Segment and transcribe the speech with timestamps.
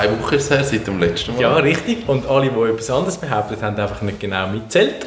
[0.00, 1.42] Zwei Wochen ist her, seit dem letzten Mal.
[1.42, 2.08] Ja, richtig.
[2.08, 5.04] Und alle, die etwas anderes behauptet haben, einfach nicht genau mitzählt.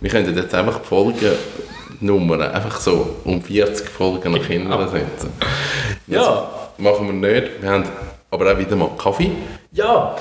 [0.00, 4.88] Wir könnten jetzt einfach die Folgennummern einfach so um 40 Folgen nach hinten Genau.
[4.88, 5.30] setzen.
[6.08, 6.48] Ja.
[6.76, 7.62] Das machen wir nicht.
[7.62, 7.84] Wir haben
[8.30, 9.30] aber auch wieder mal Kaffee.
[9.70, 10.16] Ja,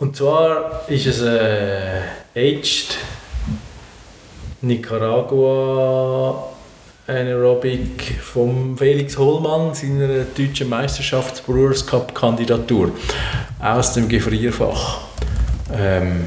[0.00, 2.00] und zwar ist es äh,
[2.34, 2.98] Aged
[4.62, 6.48] Nicaragua
[7.08, 12.92] Anaerobic vom Felix Hollmann, seiner deutschen Meisterschafts Brewers Cup Kandidatur
[13.58, 15.00] aus dem Gefrierfach.
[15.72, 16.26] Ähm,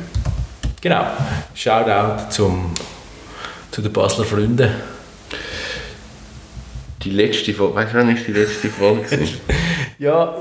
[0.81, 1.05] genau,
[1.54, 2.71] Shoutout zum,
[3.70, 4.71] zu den Basler Freunden.
[7.04, 9.05] Die letzte Folge, weißt du, wann ist die letzte Folge?
[9.99, 10.34] Ja,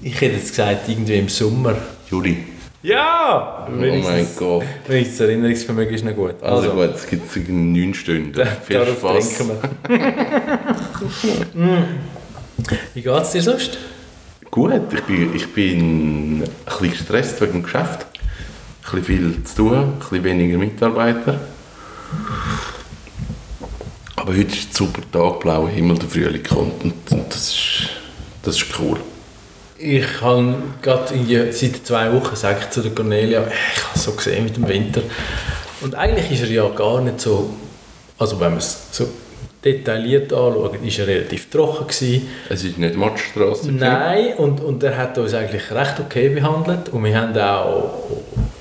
[0.00, 1.76] ich hätte jetzt gesagt, irgendwie im Sommer.
[2.10, 2.57] Juli.
[2.82, 3.66] Ja!
[3.68, 4.64] Oh mein Gott.
[4.86, 6.40] Wenigstens das Erinnerungsvermögen ist noch gut.
[6.42, 8.46] Also, gut, es gibt in neun Stunden.
[8.64, 9.48] Viel Spaß.
[9.48, 9.60] wir.
[12.94, 13.78] Wie geht es dir sonst?
[14.50, 18.06] Gut, ich bin, ich bin ein bisschen gestresst wegen dem Geschäft.
[18.90, 21.40] Ein bisschen viel zu tun, ein bisschen weniger Mitarbeiter.
[24.16, 27.88] Aber heute ist ein super Tag, blauer Himmel, der Frühling kommt und, und das, ist,
[28.42, 28.98] das ist cool.
[29.80, 34.12] Ich habe gerade seit zwei Wochen, sage ich zu der Cornelia, ich habe es so
[34.12, 35.02] gesehen mit dem Winter.
[35.80, 37.50] Und eigentlich ist er ja gar nicht so,
[38.18, 39.06] also wenn man es so
[39.64, 42.28] detailliert anschaut, ist er relativ trocken gewesen.
[42.48, 43.62] Es ist nicht Matschstrasse.
[43.62, 43.76] gewesen.
[43.76, 46.88] Nein, und, und er hat uns eigentlich recht okay behandelt.
[46.88, 47.94] Und wir haben auch,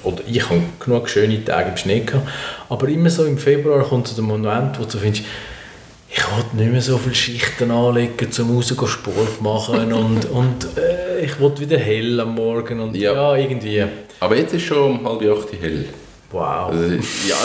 [0.04, 2.28] oder ich habe genug schöne Tage im Schnee gehabt.
[2.70, 5.26] Aber immer so im Februar kommt so der Moment, wo du findest,
[6.18, 11.24] ich will nicht mehr so viele Schichten anlegen, zum raus Sport machen und, und äh,
[11.24, 13.36] ich will wieder hell am Morgen und ja, Ja.
[13.36, 13.84] irgendwie,
[14.20, 15.86] Aber jetzt ist schon um halb acht hell.
[16.32, 16.70] wow.
[16.70, 16.84] Also,
[17.28, 17.36] ja,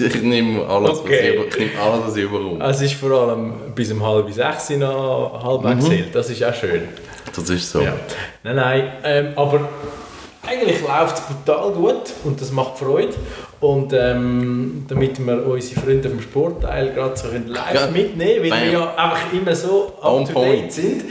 [0.06, 1.38] ich nehme alles, Okay.
[1.38, 2.64] was ich, ich nehme alles, was ich überkomme.
[2.64, 5.84] Also es ist vor allem bis um halb sechs noch halb mhm.
[5.90, 6.82] hell, das ist auch schön.
[7.34, 7.80] Das ist so.
[7.80, 7.94] Ja.
[8.44, 9.68] Nein, nein, ähm, aber
[10.46, 13.14] eigentlich läuft es brutal gut und das macht Freude.
[13.62, 17.86] Und ähm, damit wir unsere Freunde vom Sportteil gerade so können live Ja.
[17.92, 21.04] mitnehmen weil wir ja einfach immer so up to date sind.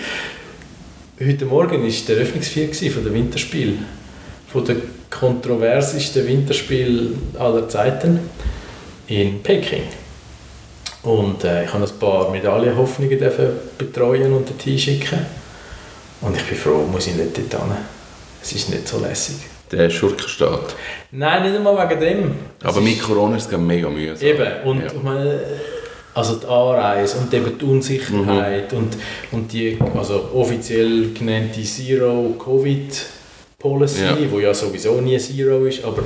[1.17, 3.77] Heute Morgen war der Eröffnungsfeier von der Winterspiel.
[4.51, 4.75] Von der
[5.09, 8.19] kontroversesten Winterspiel aller Zeiten
[9.07, 9.83] in Peking.
[11.03, 13.17] Und äh, ich habe ein paar Medaillenhoffnungen
[13.77, 15.19] betreuen und dorthin schicken.
[16.19, 17.71] Und ich bin froh, muss ich nicht dort hin.
[18.43, 19.50] Es ist nicht so lässig.
[19.71, 20.75] Der Schurkenstaat.
[21.11, 22.31] Nein, nicht einmal wegen dem.
[22.59, 24.27] Es Aber ist- mit Corona ist es mega mühsam.
[24.27, 24.87] Eben, und Ja.
[24.87, 25.39] ich meine,
[26.13, 28.97] also die Anreise und eben die Unsicherheit und,
[29.31, 31.61] und die also offiziell genannte
[32.81, 34.17] Zero-Covid-Policy, Ja.
[34.31, 36.01] wo ja sowieso nie Zero ist, aber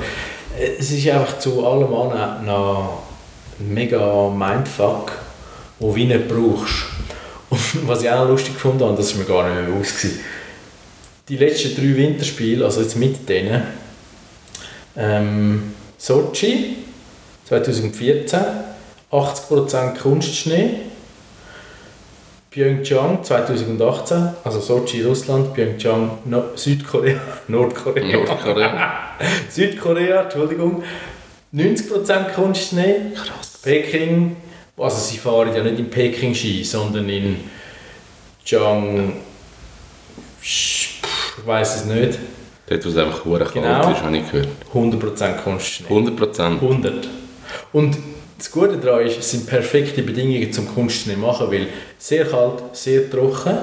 [0.58, 3.02] äh, es ist einfach zu allem an noch
[3.58, 5.12] mega Mindfuck,
[5.78, 6.84] wo du nicht brauchst.
[7.50, 10.04] Und was ich auch noch lustig fand, und das ist mir gar nicht mehr bewusst
[11.28, 13.62] die letzten drei Winterspiele, also jetzt mit denen,
[14.96, 16.76] ähm, Sochi
[17.46, 18.40] 2014,
[19.10, 20.70] 80% Kunstschnee.
[22.50, 28.16] Pyeongchang 2018, also Sochi Russland, Pyeongchang no Südkorea, Nordkorea.
[28.16, 29.10] Nordkorea.
[29.50, 30.82] Südkorea, Entschuldigung.
[31.54, 33.12] 90% Kunstschnee.
[33.14, 33.58] Krass.
[33.62, 34.36] Peking,
[34.76, 37.36] also sie fahren ja nicht in Peking Ski, sondern in
[38.44, 39.12] Chang.
[41.38, 42.18] Ich weiß es nicht.
[42.68, 43.80] Dort, wo es einfach hure Genau.
[43.80, 44.48] kalt ist, habe ich gehört.
[44.74, 45.86] 100% Kunstschnee.
[45.88, 46.60] 100 Prozent.
[46.62, 47.08] 100.
[47.72, 47.96] Und
[48.38, 53.08] das Gute daran ist, es sind perfekte Bedingungen zum Kunstschnee machen, weil sehr kalt, sehr
[53.10, 53.56] trocken.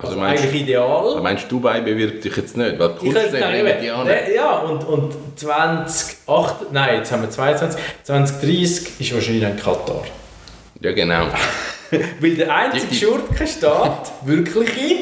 [0.00, 1.06] Also Also meinst, eigentlich ideal.
[1.06, 2.78] also meinst du, Dubai bewirbt dich jetzt nicht?
[2.78, 7.30] Weil die Ich könnte Kunstszene eben, wird ja und, und 2008, nein, jetzt haben wir
[7.30, 10.04] 22, 2030 ist wahrscheinlich dann Katar.
[10.80, 11.26] Ja, genau.
[12.20, 14.96] Weil der einzige Die- die- Schurkenstaat, wirkliche,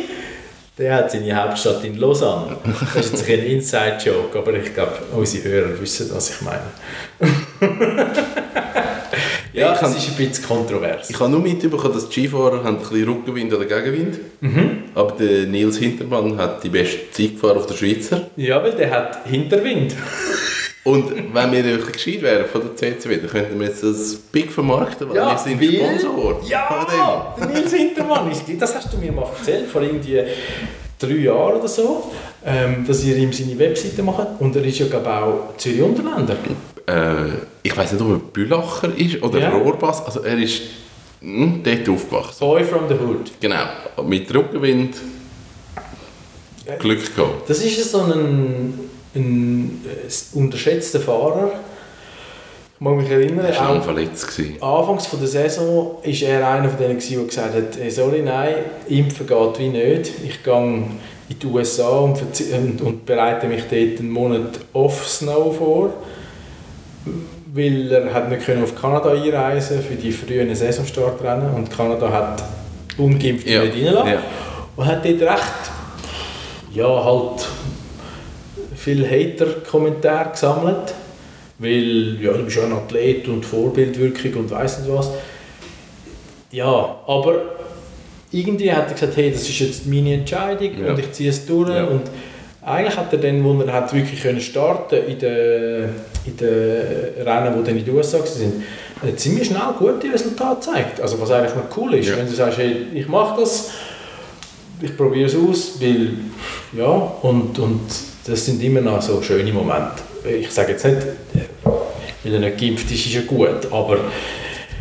[0.79, 2.57] der hat seine Hauptstadt in Lausanne.
[2.95, 6.61] Das ist jetzt ein Inside-Joke, aber ich glaube, unsere Hörer wissen, was ich meine.
[9.53, 11.09] ja, Ich es kann- ist ein bisschen kontrovers.
[11.11, 14.85] Ich habe nur mitbekommen, dass die Skifahrer haben ein bisschen Rückenwind oder Gegenwind Mhm.
[14.95, 18.29] Aber der Nils Hintermann hat die beste Zeit gefahren auf der Schweizer.
[18.37, 19.95] Ja, weil der hat Hinterwind.
[20.87, 24.53] Und wenn wir wirklich gescheit wären von der CCW, dann könnten wir jetzt das Big
[24.53, 26.41] vermarkten, weil wir sind weil- Sponsor.
[26.49, 26.87] Ja,
[27.39, 30.21] der Nils Hintermann, ist- das hast du mir mal erzählt, vor irgendwie
[30.99, 32.13] drei Jahren oder so.
[32.49, 34.29] ähm, dass ihr ihm seine Webseite macht.
[34.39, 36.37] Und er ist ja, glaube auch Zürich-Unterländer.
[36.87, 37.31] Äh,
[37.65, 39.51] ich weiß nicht, ob er Bülacher ist oder Ja.
[39.51, 40.07] Rohrbass.
[40.07, 40.61] Also er ist
[41.21, 42.39] hm, dort aufgewachsen.
[42.39, 43.33] Boy from the Hood.
[43.41, 43.65] Genau.
[44.07, 44.95] Mit Rückenwind
[46.79, 47.49] Glück gehabt.
[47.51, 48.79] Das ist so ein,
[49.17, 51.51] ein äh, unterschätzter Fahrer.
[52.75, 54.37] Ich mag mich erinnern, Er war auch verletzt.
[54.37, 54.63] Gewesen.
[54.63, 58.55] anfangs von der Saison war er einer von denen, der gesagt hat, hey, sorry, nein,
[58.89, 60.13] impfen geht wie nicht.
[60.27, 60.55] Ich gehe
[61.29, 65.95] in die USA und, verzi- und, und bereite mich dort einen Monat off-Snow vor.
[67.55, 72.45] Weil er hat nicht können auf Kanada einreisen für die frühen Saisonstartrennen und Kanada hat
[72.99, 73.63] ungeimpft Ja.
[73.65, 74.11] nicht reingelassen.
[74.13, 74.19] Ja.
[74.77, 75.71] Und hat dort recht,
[76.75, 77.49] ja, halt
[78.87, 80.95] viele Hater-Kommentare gesammelt.
[81.59, 85.11] Weil, ja, du bist ja ein Athlet und Vorbildwirkung und weiss nicht was.
[86.53, 87.35] Ja, aber
[88.31, 90.91] irgendwie hat er gesagt, hey, das ist jetzt meine Entscheidung Ja.
[90.93, 91.71] und ich ziehe es durch.
[91.71, 91.85] Ja.
[91.85, 92.03] Und
[92.63, 95.89] eigentlich hat er dann, wo er hat wirklich können starten in den,
[96.27, 101.01] in den Rennen, die dann in den USA er ziemlich schnell gute Resultate gezeigt.
[101.01, 102.17] Also was eigentlich noch cool ist, Ja.
[102.19, 103.71] wenn du sagst, hey, ich mache das,
[104.81, 106.11] ich probiere es aus, weil,
[106.77, 106.87] ja,
[107.23, 107.81] und, und
[108.27, 110.03] das sind immer noch so schöne Momente.
[110.25, 110.99] Ich sage jetzt nicht,
[112.25, 113.99] weil er nicht geimpft ist, ist er gut, aber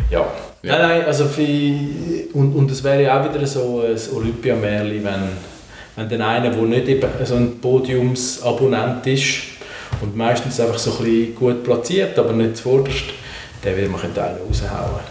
[0.09, 0.25] ja.
[0.63, 0.79] Ja.
[0.79, 1.43] Nein, nein, also für,
[2.33, 5.29] und, und es wäre ja auch wieder so ein Olympiamärli, wenn,
[5.95, 9.35] wenn dann einer, der nicht eben so ein Podiumsabonnent ist
[10.01, 13.05] und meistens einfach so ein bisschen gut platziert, aber nicht zuvorderst,
[13.63, 15.01] der will man einen raushauen.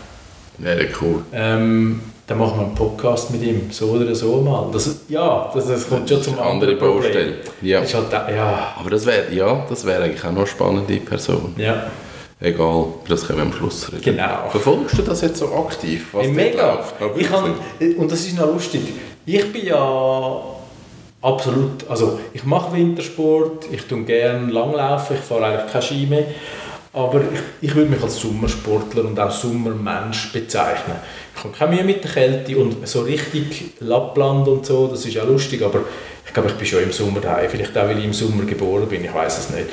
[0.59, 1.23] Wäre cool.
[1.33, 4.69] Ähm, dann machen wir einen Podcast mit ihm, so oder so mal.
[4.73, 7.03] Das, ja, das, das kommt schon zum anderen Problem.
[7.03, 7.35] Baustelle.
[7.61, 7.81] Ja.
[7.81, 11.55] Ist halt, ja, Aber das wäre ja, das wäre eigentlich auch noch eine spannende Person.
[11.56, 11.85] ja.
[12.41, 14.03] Egal, das können wir am Schluss reden.
[14.03, 14.49] Genau.
[14.50, 16.09] Verfolgst du das jetzt so aktiv?
[16.12, 16.79] Was Hey, mega.
[17.00, 17.55] Ja, Ich kann,
[17.97, 18.82] und das ist noch lustig.
[19.25, 20.43] Ich bin ja
[21.23, 26.26] absolut, also ich mache Wintersport, ich tue gerne langlaufen, ich fahre eigentlich kein Ski mehr.
[26.93, 30.97] Aber ich, ich würde mich als Sommersportler und auch Sommermensch bezeichnen.
[31.37, 35.15] Ich habe keine Mühe mit der Kälte und so richtig Lappland und so, das ist
[35.15, 35.81] ja lustig, aber
[36.27, 37.51] ich glaube, ich bin schon im Sommer daheim.
[37.51, 39.67] Vielleicht auch, weil ich im Sommer geboren bin, ich weiß es nicht.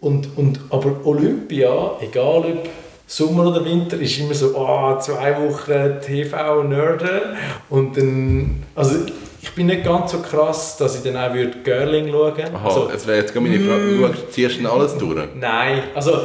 [0.00, 2.68] Und, und, aber Olympia, egal ob
[3.06, 7.36] Sommer oder Winter, ist immer so, ah, zwei Wochen TV-Nerden.
[7.68, 8.96] Und dann, also
[9.40, 12.50] ich bin nicht ganz so krass, dass ich dann auch würde Girling schauen würde.
[12.54, 13.82] Aha, Also, jetzt wäre jetzt meine Frage.
[13.82, 14.00] Mm.
[14.00, 14.02] Du
[14.42, 15.28] schaust- du alles durch?
[15.38, 16.22] Nein, also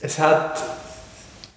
[0.00, 0.62] es hat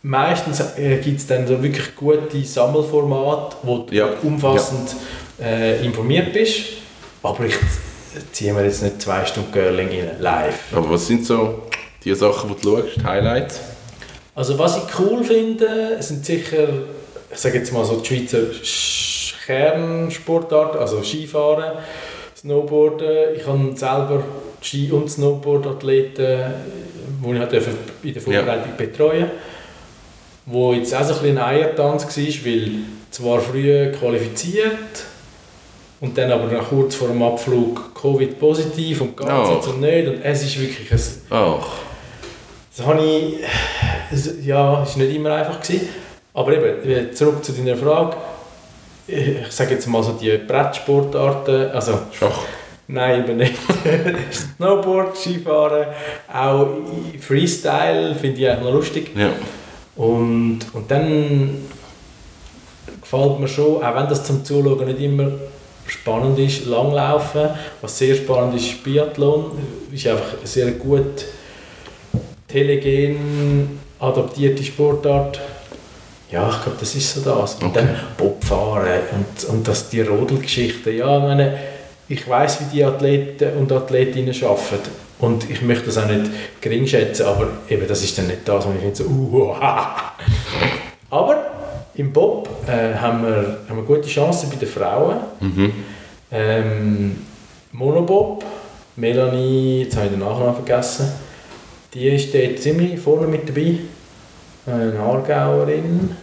[0.03, 4.95] meistens äh, gibt es dann so wirklich gute Sammelformate, wo du Ja, umfassend
[5.41, 6.63] äh, informiert bist.
[7.23, 7.55] Aber ich
[8.31, 10.59] ziehe mir jetzt nicht zwei Stunden Girling rein, live.
[10.75, 11.63] Aber was sind so
[12.03, 13.59] die Sachen, die du schaust, Highlights?
[14.33, 16.67] Also was ich cool finde, sind sicher,
[17.31, 21.73] ich sage jetzt mal so die Schweizer Sch- Kernsportarten, also Skifahren,
[22.37, 23.35] Snowboarden.
[23.35, 24.23] Ich habe selber
[24.61, 26.53] Ski- und Snowboard-Athleten,
[27.23, 27.71] die ich halt durfte
[28.03, 29.29] in der Vorbereitung betreuen
[30.45, 32.71] wo jetzt auch so ein bisschen ein Eiertanz war, weil
[33.11, 35.05] zwar früh qualifiziert
[35.99, 39.53] und dann aber noch kurz vor dem Abflug Covid positiv und ganz Oh.
[39.55, 40.99] jetzt und nicht und es ist wirklich ein
[41.29, 41.67] Ach,
[42.75, 45.61] das habe ich, ja, es war nicht immer einfach.
[45.61, 45.89] Gewesen.
[46.33, 48.15] Aber eben, zurück zu deiner Frage.
[49.07, 52.39] Ich sage jetzt mal so die Brettsportarten, also Schach.
[52.87, 53.55] nein, eben nicht.
[54.57, 55.87] Snowboard, Skifahren,
[56.33, 56.67] auch
[57.19, 59.11] Freestyle finde ich eigentlich noch lustig.
[59.15, 59.31] Ja.
[59.95, 61.67] Und, und dann
[63.01, 65.31] gefällt mir schon, auch wenn das zum Zuschauen nicht immer
[65.87, 67.49] spannend ist, Langlaufen.
[67.81, 69.51] Was sehr spannend ist, ist Biathlon.
[69.91, 71.25] Ist einfach eine sehr gut
[72.47, 75.39] telegen adaptierte Sportart.
[76.31, 77.55] Ja, ich glaube, das ist so das.
[77.55, 77.79] Und Okay.
[77.79, 80.91] dann Bobfahren und, und das, die Rodelgeschichte.
[80.91, 81.57] Ja, meine,
[82.11, 84.91] ich weiß, wie die Athleten und Athletinnen arbeiten.
[85.19, 88.65] Und ich möchte das auch nicht gering schätzen, aber eben, das ist dann nicht das,
[88.65, 89.55] was ich finde, so, uh,
[91.09, 91.51] Aber
[91.95, 95.17] im Bob äh, haben, wir, haben wir gute Chancen bei den Frauen.
[95.39, 95.73] Mhm.
[96.31, 97.17] Ähm,
[97.73, 98.43] Monobob,
[98.95, 101.11] Melanie, jetzt habe ich den Nachnamen vergessen,
[101.93, 103.75] die ist dort ziemlich vorne mit dabei.
[104.65, 106.15] Eine Aargauerin.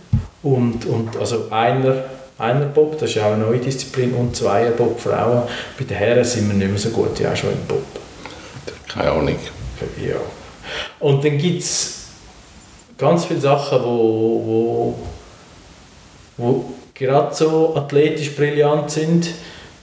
[0.43, 2.05] Und, und also einer,
[2.39, 5.43] einer Bob, das ist auch eine neue Disziplin, und Zweier Bob Frauen.
[5.77, 7.83] Bei den Herren sind wir nicht mehr so gut, ja schon im Bob.
[8.87, 9.37] Keine Ahnung.
[10.01, 10.17] Ja.
[11.01, 12.07] Und dann gibt es
[12.97, 14.99] ganz viele Sachen, wo, wo,
[16.37, 16.65] wo
[16.95, 19.29] gerade so athletisch brillant sind,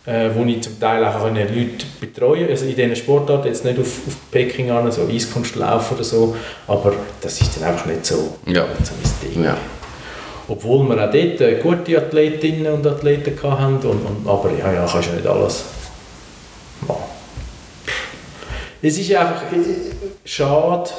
[0.06, 3.88] äh, wo ich zum Teil auch Leute betreuen Also in diesen Sportarten, jetzt nicht auf,
[4.08, 6.36] auf Peking an, so Eiskunstlauf oder so,
[6.68, 8.66] aber das ist dann einfach nicht so, Ja.
[8.84, 9.44] so mein Ding.
[9.44, 9.58] Ja.
[10.48, 13.88] Obwohl wir auch dort äh, gute Athletinnen und Athleten hatten.
[13.88, 15.64] Und, und, aber ja, ja, kannst ja nicht alles.
[16.88, 16.96] Ja.
[18.82, 19.66] Es ist einfach äh,
[20.24, 20.90] schade.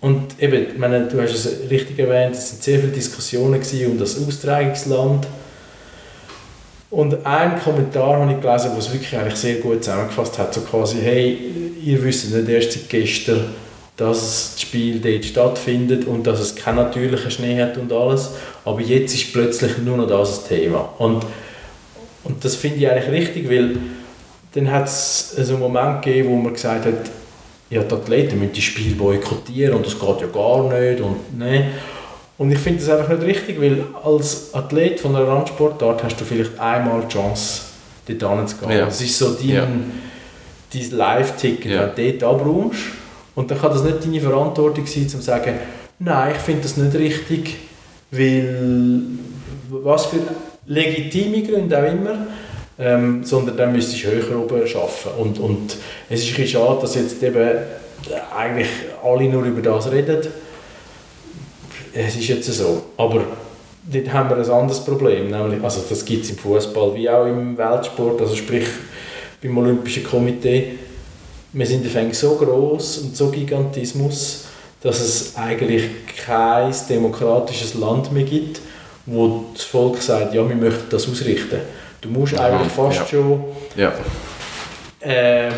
[0.00, 4.16] Und eben, meine, du hast es richtig erwähnt, es waren sehr viele Diskussionen um das
[4.26, 5.26] Austragungsland.
[6.90, 10.60] Und ein Kommentar habe ich gelesen, der es wirklich eigentlich sehr gut zusammengefasst hat, so
[10.60, 13.46] quasi, hey, ihr wisst nicht erst seit gestern,
[13.96, 18.32] dass das Spiel dort stattfindet und dass es keinen natürlichen Schnee hat und alles.
[18.64, 20.88] Aber jetzt ist plötzlich nur noch das ein Thema.
[20.98, 21.24] Und,
[22.24, 23.76] und das finde ich eigentlich richtig, weil
[24.54, 27.10] dann hat es so einen Moment gegeben, wo man gesagt hat,
[27.70, 31.68] ja, die Athleten müssen das Spiel boykottieren und das geht ja gar nicht und ne.
[32.38, 36.24] Und ich finde das einfach nicht richtig, weil als Athlet von einer Randsportart hast du
[36.24, 37.62] vielleicht einmal die Chance,
[38.06, 38.78] dort hinzugehen.
[38.78, 38.84] Ja.
[38.84, 39.66] Das ist so dein, Ja.
[40.72, 41.92] dein Live-Ticket, Ja.
[41.96, 42.80] wenn du dort abräumst.
[43.36, 45.54] Und dann kann das nicht deine Verantwortung sein, zu sagen,
[45.98, 47.56] nein, ich finde das nicht richtig,
[48.10, 48.96] weil
[49.68, 50.18] was für
[50.66, 52.26] legitime Gründe auch immer,
[52.78, 55.18] ähm, sondern dann müsstest du höher oben arbeiten.
[55.18, 55.76] Und, und
[56.08, 57.58] es ist ein bisschen schade, dass jetzt eben
[58.36, 58.68] eigentlich
[59.04, 60.26] alle nur über das reden.
[61.92, 62.82] Es ist jetzt so.
[62.96, 63.22] Aber
[63.90, 65.30] dort haben wir ein anderes Problem.
[65.30, 68.66] Nämlich, also das gibt es im Fußball wie auch im Weltsport, also sprich
[69.42, 70.78] beim Olympischen Komitee.
[71.58, 74.44] Wir sind auf so groß und so Gigantismus,
[74.82, 75.84] dass es eigentlich
[76.26, 78.60] kein demokratisches Land mehr gibt,
[79.06, 81.60] wo das Volk sagt, ja, wir möchten das ausrichten.
[82.02, 83.06] Du musst Aha, eigentlich fast ja.
[83.06, 83.44] schon
[83.74, 83.90] Ja.
[85.00, 85.52] ähm,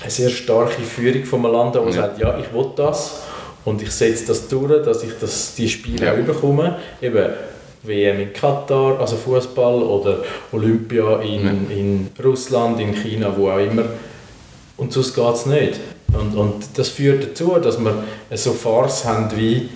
[0.00, 1.92] eine sehr starke Führung von einem Land, der Ja.
[1.92, 3.20] sagt, ja, ich will das
[3.64, 6.12] und ich setze das durch, dass ich das, die Spiele Ja.
[6.12, 6.76] auch bekomme.
[7.00, 7.30] Eben
[7.82, 10.18] WM in Katar, also Fußball oder
[10.52, 13.84] Olympia in, in Russland, in China, wo auch immer.
[14.76, 15.80] Und sonst geht es nicht.
[16.12, 19.68] Und, und das führt dazu, dass wir so Farce haben wie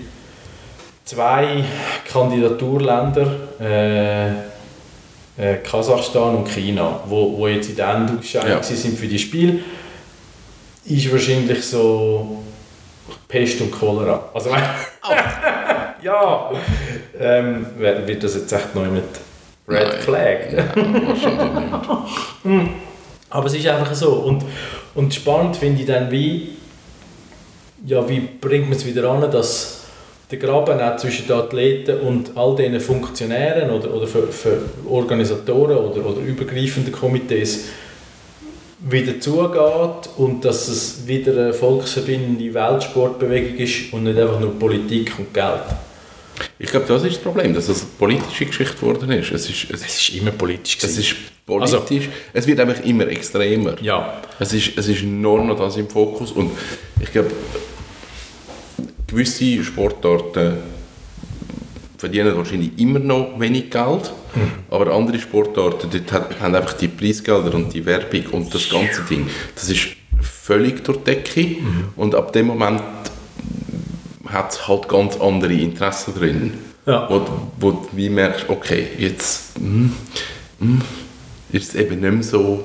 [1.04, 1.64] zwei
[2.10, 3.26] Kandidaturländer,
[3.60, 4.28] äh,
[5.38, 8.62] äh, Kasachstan und China, wo, wo jetzt in der Endausscheidung Ja.
[8.62, 9.60] sind für die Spiele,
[10.84, 12.42] ist wahrscheinlich so
[13.28, 14.28] Pest und Cholera.
[14.32, 14.50] Also,
[16.02, 16.50] ja,
[17.18, 19.04] ähm, wird das jetzt echt neu mit
[19.68, 20.00] Red Nein.
[20.00, 20.52] Flag?
[20.52, 20.64] Ja,
[21.08, 21.52] wahrscheinlich
[22.44, 22.70] nicht.
[23.30, 24.12] Aber es ist einfach so.
[24.12, 24.44] Und,
[24.94, 26.56] und spannend finde ich dann, wie,
[27.84, 29.76] ja, wie bringt man es wieder an, dass
[30.30, 35.76] der Graben auch zwischen den Athleten und all diesen Funktionären oder, oder für, für Organisatoren
[35.76, 37.66] oder, oder übergreifenden Komitees
[38.80, 45.12] wieder zugeht und dass es wieder eine volksverbindende Weltsportbewegung ist und nicht einfach nur Politik
[45.18, 45.62] und Geld.
[46.58, 49.30] Ich glaube, das ist das Problem, dass es eine politische Geschichte geworden ist.
[49.32, 50.78] Es ist, es, Es ist immer politisch.
[50.82, 51.14] es ist
[51.44, 52.08] politisch.
[52.32, 53.74] es wird einfach immer extremer.
[53.82, 54.20] ja.
[54.38, 56.50] Es ist, es ist nur noch das im Fokus und
[57.00, 57.30] ich glaube,
[59.06, 60.54] gewisse Sportarten
[61.98, 64.12] verdienen wahrscheinlich immer noch wenig Geld,
[64.70, 69.26] aber andere Sportarten, dort haben einfach die Preisgelder und die Werbung und das ganze Ding,
[69.54, 69.88] das ist
[70.20, 71.56] völlig durch die Decke
[71.96, 72.82] und ab dem Moment
[74.32, 76.54] hat es halt ganz andere Interessen drin,
[76.86, 77.08] Ja.
[77.08, 77.20] wo,
[77.58, 79.86] wo du wie merkst, okay, jetzt mm,
[80.60, 80.80] mm,
[81.52, 82.60] ist es eben nicht mehr so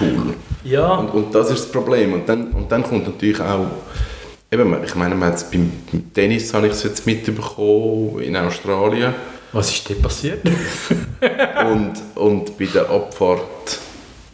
[0.00, 0.34] cool.
[0.64, 0.94] Ja.
[0.94, 2.12] Und, und das ist das Problem.
[2.14, 3.66] Und dann, und dann kommt natürlich auch,
[4.50, 9.14] eben, ich meine, man beim, beim Tennis habe ich es jetzt mitbekommen, in Australien.
[9.52, 10.40] Was ist denn passiert?
[11.70, 13.78] und, und bei der Abfahrt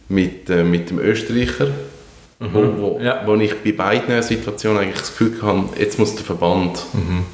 [0.09, 1.69] mit, äh, mit dem Österreicher,
[2.41, 3.05] wo, wo, Mhm.
[3.05, 3.23] Ja.
[3.27, 7.25] wo ich bei beiden Situationen eigentlich das Gefühl hatte, jetzt muss der Verband Mhm.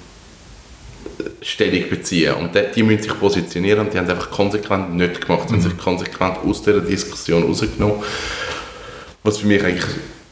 [1.40, 2.34] Stellung beziehen.
[2.34, 5.48] Und die, die müssen sich positionieren und die haben es einfach konsequent nicht gemacht.
[5.48, 5.60] Sie Mhm.
[5.62, 7.96] haben sich konsequent aus dieser Diskussion rausgenommen.
[9.22, 9.84] Was für mich eigentlich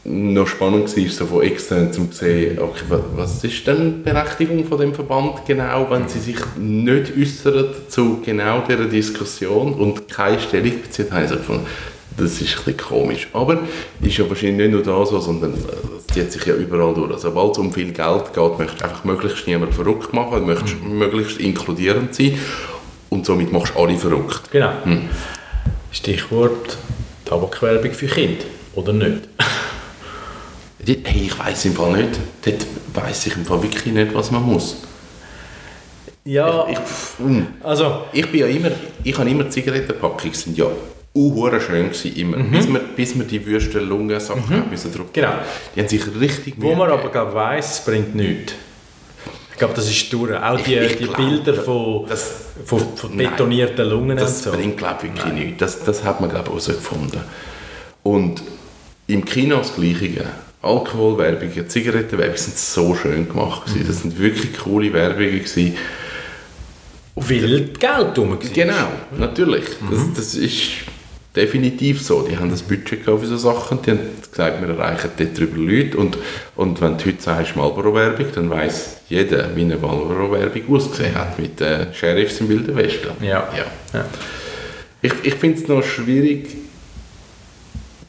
[0.03, 4.63] noch spannend war, so von extern zu sehen, okay, wa- was ist denn die Berechtigung
[4.65, 10.39] von dem Verband genau, wenn sie sich nicht äußern zu genau dieser Diskussion und keine
[10.39, 11.65] Stellung beziehen, habe ich so gefunden,
[12.17, 13.27] das ist ein bisschen komisch.
[13.33, 13.59] Aber
[14.01, 17.11] ist ja wahrscheinlich nicht nur da so, sondern äh, es zieht sich ja überall durch.
[17.11, 20.45] Also, sobald es um viel Geld geht, möchtest du einfach möglichst niemand verrückt machen, du
[20.45, 22.39] möchtest möglichst inkludierend sein
[23.09, 24.51] und somit machst du alle verrückt.
[24.51, 24.71] Genau.
[25.91, 26.77] Stichwort
[27.25, 28.45] Tabakwerbung für Kinder,
[28.75, 29.27] oder nicht?
[30.85, 32.19] Hey, ich weiß im Fall nicht.
[32.43, 34.77] Dort weiß ich im Fall wirklich nicht, was man muss.
[36.25, 37.47] Ja, Ich, pff, hm.
[37.61, 38.71] also, ich bin ja immer,
[39.03, 40.67] ich habe immer Zigarettenpackungen, sind ja
[41.15, 42.37] uhuere schön gewesen, immer.
[42.37, 45.07] Bis, wir, bis wir die wüsten Lungensachen haben müssen drauf.
[45.13, 45.33] Genau.
[45.75, 47.11] Die haben sich richtig wo man aber gegeben.
[47.13, 48.53] glaub, weiss, es bringt nichts.
[49.51, 50.33] Ich glaube, das ist durch.
[50.35, 52.31] Auch die, Ich- ich die glaub, Bilder von, das-
[52.65, 54.51] von, von Nein, betonierten Lungen Das und so.
[54.51, 55.57] bringt, glaube ich, wirklich nichts.
[55.59, 57.21] Das, das hat man, glaube ich, herausgefunden.
[58.03, 58.41] Und
[59.07, 60.25] im Kino das Gleiche.
[60.61, 63.67] Alkoholwerbungen, Zigarettenwerbungen sind so schön gemacht.
[63.67, 63.87] gewesen.
[63.87, 65.31] Das sind wirklich coole Werbungen.
[65.39, 65.75] Gewesen.
[67.15, 68.37] Weil Geld rum war.
[68.53, 69.63] Genau, natürlich.
[69.89, 70.61] Das, das ist
[71.35, 72.21] definitiv so.
[72.21, 73.99] Die haben das Budget für so Sachen, die haben
[74.29, 76.17] gesagt, wir erreichen dort drüber Leute und,
[76.55, 81.59] und wenn du heute sagst Marlboro-Werbung, dann weiß jeder, wie eine Marlboro-Werbung ausgesehen hat, mit
[81.59, 83.09] den Sheriffs im Wilden Westen.
[83.21, 83.49] Ja.
[83.55, 83.65] ja.
[83.93, 84.05] Ja.
[85.01, 86.47] Ich, ich finde es noch schwierig,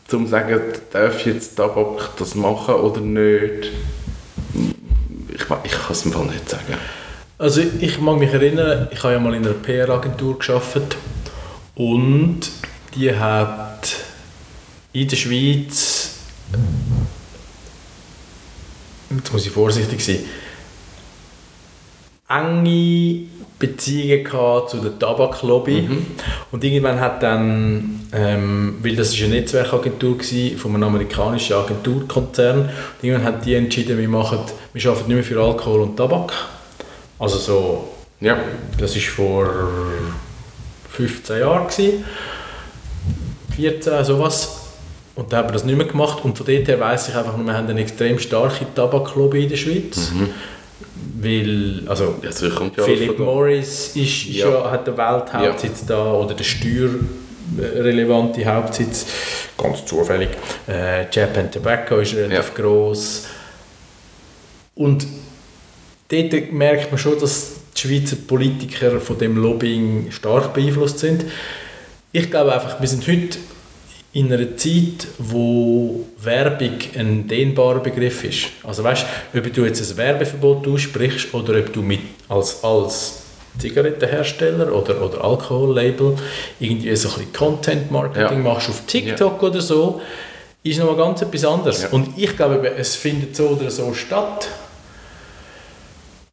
[0.09, 0.61] zu sagen,
[0.92, 3.71] darf jetzt Tabak das machen oder nicht.
[5.35, 6.75] Ich, ich kann es im Fall nicht sagen.
[7.38, 10.97] Also ich mag mich erinnern, ich habe ja mal in einer PR-Agentur gearbeitet
[11.75, 12.40] und
[12.97, 13.95] die hat
[14.93, 16.15] in der Schweiz,
[19.11, 20.21] jetzt muss ich vorsichtig sein,
[22.29, 23.26] enge
[23.59, 25.88] Beziehungen gehabt zu der Tabaklobby.
[26.50, 32.61] Und irgendwann hat dann, ähm, weil das ist eine Netzwerkagentur war, von einem amerikanischen Agenturkonzern,
[32.62, 32.71] und
[33.03, 34.38] irgendwann hat die entschieden, wir machen,
[34.73, 36.33] wir arbeiten nicht mehr für Alkohol und Tabak,
[37.19, 37.88] also so,
[38.21, 38.37] Ja.
[38.79, 39.49] das ist vor
[40.91, 42.05] 15 Jahren gewesen,
[43.57, 44.61] 14, sowas.
[45.15, 46.23] Und da haben wir das nicht mehr gemacht.
[46.25, 49.49] Und von dort her weiss ich einfach nur, wir haben eine extrem starke Tabaklobby in
[49.49, 50.13] der Schweiz.
[51.21, 53.19] Weil, also, Ja, kommt ja Philip.
[53.19, 54.49] Morris ist, ja.
[54.51, 54.71] Ja.
[54.71, 59.07] hat den Welthauptsitz da oder der steuerrelevante Hauptsitz,
[59.57, 60.29] ganz zufällig.
[60.69, 62.63] Äh, Japan Tobacco ist relativ Ja.
[62.63, 63.25] gross.
[64.75, 65.07] Und
[66.11, 71.25] dort merkt man schon, dass die Schweizer Politiker von dem Lobbying stark beeinflusst sind.
[72.13, 73.39] Ich glaube einfach, wir sind heute
[74.17, 78.47] in einer Zeit, wo Werbung ein dehnbarer Begriff ist.
[78.63, 79.05] Also weißt,
[79.37, 83.25] ob du jetzt ein Werbeverbot aussprichst oder ob du mit als, als
[83.59, 86.17] Zigarettenhersteller oder, oder Alkohollabel
[86.59, 88.53] irgendwie so ein bisschen Content-Marketing Ja.
[88.55, 90.01] machst auf TikTok oder so,
[90.63, 91.83] ist nochmal ganz etwas anderes.
[91.83, 91.89] Ja.
[91.91, 94.49] Und ich glaube, es findet so oder so statt.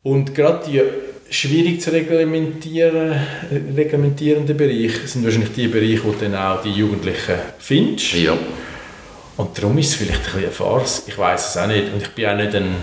[0.03, 0.81] Und gerade die
[1.33, 3.13] schwierig zu reglementieren,
[3.75, 8.13] reglementierenden Bereiche sind wahrscheinlich die Bereiche, wo dann auch die Jugendlichen findest.
[8.13, 8.37] Ja.
[9.35, 11.03] Und darum ist es vielleicht ein bisschen eine Farce.
[11.07, 11.91] Ich weiß es auch nicht.
[11.91, 12.75] Und ich bin auch nicht ein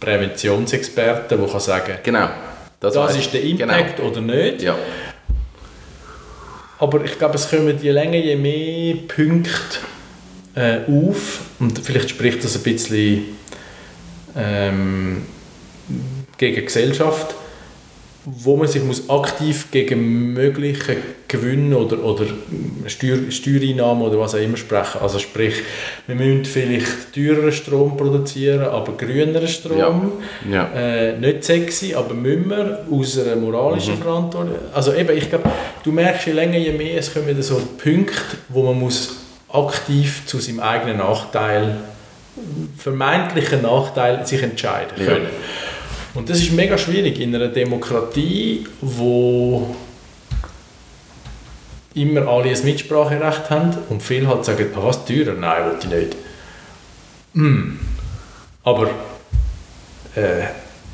[0.00, 2.28] Präventionsexperte, der kann sagen Genau.
[2.80, 3.60] das, weiss ist der ich.
[3.60, 4.58] Impact oder nicht.
[4.58, 4.72] Genau.
[4.72, 4.78] Ja.
[6.80, 9.50] Aber ich glaube, es kommen je länger, je mehr Punkte
[10.56, 11.42] äh, auf.
[11.60, 13.26] Und vielleicht spricht das ein bisschen
[14.36, 15.22] ähm,
[16.36, 17.36] gegen Gesellschaft,
[18.24, 22.26] wo man sich muss aktiv gegen mögliche Gewinne oder, oder
[22.86, 25.00] Steuer, Steuereinnahmen oder was auch immer sprechen.
[25.00, 25.54] Also sprich,
[26.06, 30.12] wir müssen vielleicht teureren Strom produzieren, aber grüneren Strom.
[30.50, 30.70] Ja.
[30.74, 34.02] Äh, nicht sexy, aber müssen wir aus einer moralischen Mhm.
[34.02, 34.54] Verantwortung.
[34.72, 35.50] Also eben, ich glaube,
[35.82, 38.14] du merkst je länger, je mehr, es kommen wieder so Punkte,
[38.48, 39.16] wo man muss
[39.52, 41.78] aktiv zu seinem eigenen Nachteil,
[42.76, 45.16] vermeintlichen Nachteil, sich entscheiden Ja.
[46.14, 49.74] Und das ist mega schwierig in einer Demokratie, wo
[51.94, 55.34] immer alle ein Mitspracherecht haben und viele halt sagen, ah, was teurer?
[55.34, 56.16] Nein, will ich nicht.
[57.34, 57.78] Hm.
[58.64, 58.90] Aber
[60.14, 60.44] äh,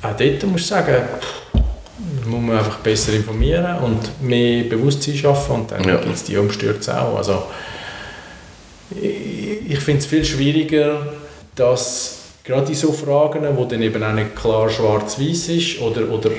[0.02, 1.02] auch dort musst du sagen,
[2.26, 5.96] muss man einfach besser informieren und mehr Bewusstsein schaffen und dann Ja.
[5.96, 7.16] gibt es die Umstürze auch.
[7.16, 7.44] Also,
[9.00, 11.12] ich ich finde es viel schwieriger,
[11.54, 12.17] dass
[12.48, 16.30] gerade in so Fragen, wo dann eben auch nicht klar schwarz-weiß ist oder, oder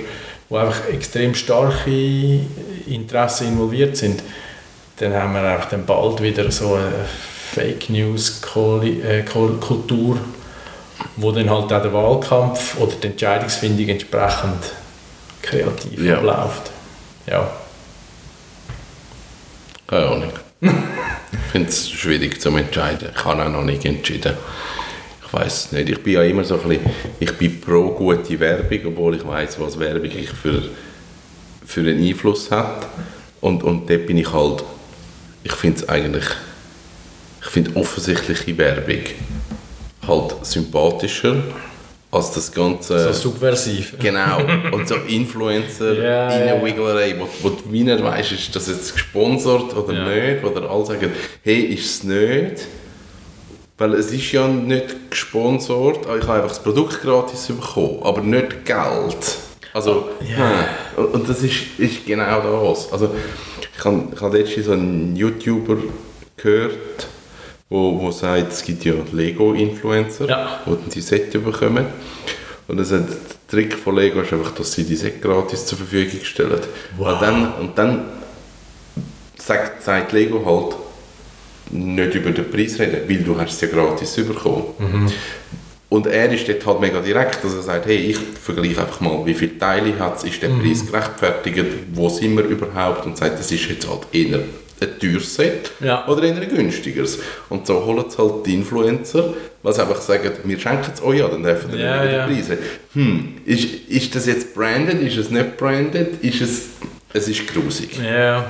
[0.50, 2.40] wo einfach extrem starke
[2.88, 4.24] Interessen involviert sind,
[4.98, 7.06] dann haben wir einfach dann bald wieder so eine
[7.54, 10.18] Fake News äh, Kultur,
[11.16, 14.64] wo dann halt auch der Wahlkampf oder die Entscheidungsfindung entsprechend
[15.44, 16.18] kreativ Ja.
[16.18, 16.72] abläuft.
[17.28, 17.52] Ja.
[19.88, 20.34] Keine Ahnung.
[20.62, 23.10] ich finde es schwierig zu entscheiden.
[23.16, 24.34] Ich habe auch noch nicht entschieden.
[25.32, 25.90] Ich weiß es nicht.
[25.90, 26.86] Ich bin ja immer so ein bisschen,
[27.20, 30.64] ich bin pro gute Werbung, obwohl ich weiß, was Werbung ich für,
[31.64, 32.88] für einen Einfluss hat.
[33.40, 34.64] Und, und dort bin ich halt,
[35.44, 36.26] ich finde es eigentlich,
[37.42, 39.04] ich finde offensichtliche Werbung
[40.08, 41.36] halt sympathischer
[42.12, 43.14] als das ganze...
[43.14, 43.94] So subversiv.
[44.00, 44.40] Genau.
[44.72, 46.54] Und so Influencer ja, ja.
[46.54, 50.08] Reinwiggelerei, wo, wo du wie nicht weißt, ist das jetzt gesponsert oder Ja.
[50.10, 51.12] nicht, wo dann alle sagen,
[51.44, 52.66] hey, ist es nicht.
[53.80, 58.66] Weil es ist ja nicht gesponsert, ich habe einfach das Produkt gratis bekommen, aber nicht
[58.66, 59.38] Geld.
[59.74, 60.66] Also, Ja.
[60.96, 61.06] hm.
[61.06, 62.92] und das ist, ist genau das.
[62.92, 63.10] Also,
[63.78, 65.78] ich habe, ich habe letztens so einen YouTuber
[66.36, 67.08] gehört,
[67.70, 70.60] wo, wo sagt, es gibt ja Lego-Influencer, Ja.
[70.66, 71.86] die die Sets bekommen.
[72.68, 73.18] Und das hat, der
[73.50, 76.60] Trick von Lego ist einfach, dass sie die Sets gratis zur Verfügung stellen.
[76.98, 77.14] Wow.
[77.14, 78.06] Und dann, und dann
[79.38, 80.76] sagt, sagt Lego halt,
[81.70, 84.64] nicht über den Preis reden, weil du hast es ja gratis bekommen.
[85.90, 89.26] Und er ist dort halt mega direkt, dass er sagt, hey, ich vergleiche einfach mal,
[89.26, 93.40] wie viele Teile hat es, ist der Preis gerechtfertigt, wo sind wir überhaupt und sagt,
[93.40, 94.40] das ist jetzt halt eher
[94.82, 96.08] ein teures Set Ja.
[96.08, 97.18] oder eher ein günstigeres.
[97.50, 101.32] Und so holen es halt die Influencer, sie einfach sagen, wir schenken es euch an,
[101.32, 102.28] dann dürfen wir Ja, ja, ja.
[102.28, 102.58] die Preise.
[102.94, 106.62] Hm, ist, ist das jetzt branded, ist es nicht branded, ist es,
[107.14, 107.98] es ist grusig.
[108.00, 108.50] Ja.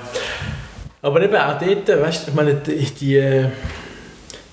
[1.01, 3.45] Aber eben auch dort, weißt du, ich meine, die, die,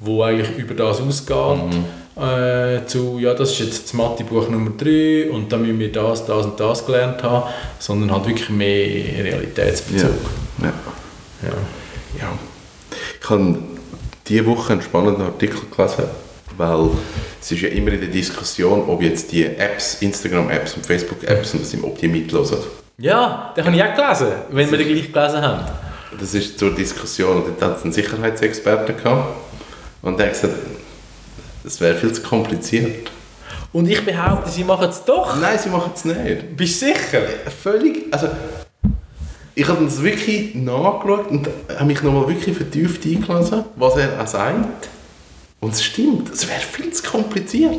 [0.00, 1.76] wo eigentlich über das ausgeht.
[2.18, 6.26] Äh, zu, ja, das ist jetzt das Mathebuch Nummer 3 und da müssen wir das,
[6.26, 10.10] das und das gelernt haben, sondern halt wirklich mehr Realitätsbezug.
[10.58, 10.66] Ja.
[10.66, 10.72] Ja.
[11.42, 11.54] Ja.
[12.18, 12.38] Ja.
[13.20, 13.58] Ich habe
[14.26, 16.04] diese Woche einen spannenden Artikel gelesen,
[16.56, 16.90] weil
[17.40, 21.84] es ist ja immer in der Diskussion, ob jetzt die Apps, Instagram-Apps und Facebook-Apps, und
[21.84, 22.58] ob die mitlesen.
[22.98, 25.64] Ja, den habe ich auch gelesen, wenn wir den gleich gelesen haben.
[26.18, 29.36] Das ist zur Diskussion und dort hat es einen Sicherheitsexperten gehabt
[30.02, 30.54] und der hat gesagt,
[31.64, 33.10] das wäre viel zu kompliziert.
[33.72, 35.38] Und ich behaupte, sie machen es doch.
[35.38, 36.56] Nein, sie machen es nicht.
[36.56, 37.20] Bist du sicher?
[37.62, 38.28] Völlig, also
[39.54, 44.26] ich habe das wirklich nachgeschaut und habe mich nochmal wirklich vertieft eingelesen, was er auch
[44.26, 44.88] sagt.
[45.60, 47.76] Und es stimmt, es wäre viel zu kompliziert.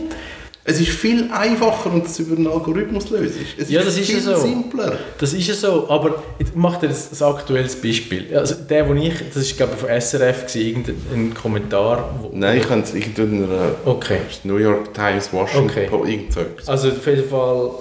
[0.69, 3.33] Es ist viel einfacher und das über einen Algorithmus löst.
[3.57, 4.37] Es Ja, das ist viel ja so.
[4.37, 4.99] simpler.
[5.17, 8.37] Das ist ja so, aber ich mache dir ein, aktuelles Beispiel.
[8.37, 12.13] Also der, wo ich, das ist glaube ich von SRF, gewesen, irgendein Kommentar.
[12.21, 14.19] Wo, Nein, ich habe es irgendwo in einer Okay.
[14.43, 16.11] New York Times, Washington Okay.
[16.11, 16.69] Irgend so etwas.
[16.69, 17.71] Also auf jeden Fall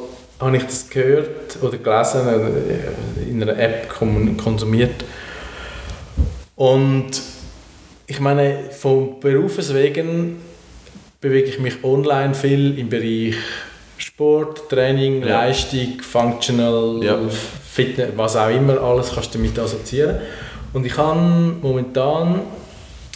[0.40, 5.04] habe ich das gehört oder gelesen, äh, in einer App konsumiert.
[6.56, 7.10] Und
[8.06, 10.36] ich meine, vom Berufes wegen
[11.20, 13.34] bewege ich mich online viel im Bereich
[13.96, 15.42] Sport, Training, Ja.
[15.44, 17.18] Leistung, Functional, Ja.
[17.72, 20.16] Fitness, was auch immer, alles kannst du damit assoziieren.
[20.72, 21.18] Und ich habe
[21.60, 22.40] momentan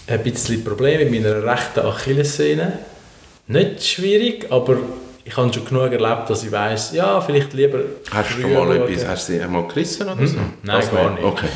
[0.07, 2.79] ein bisschen Probleme mit meiner rechten Achillessehne.
[3.47, 4.79] Nicht schwierig, aber
[5.25, 8.77] ich habe schon genug erlebt, dass ich weiß, ja, vielleicht lieber Hast du schon mal
[8.77, 10.37] etwas, hast du sie einmal gerissen oder so?
[10.39, 10.53] Mhm.
[10.63, 11.25] Nein, Das gar nicht.
[11.25, 11.47] Okay.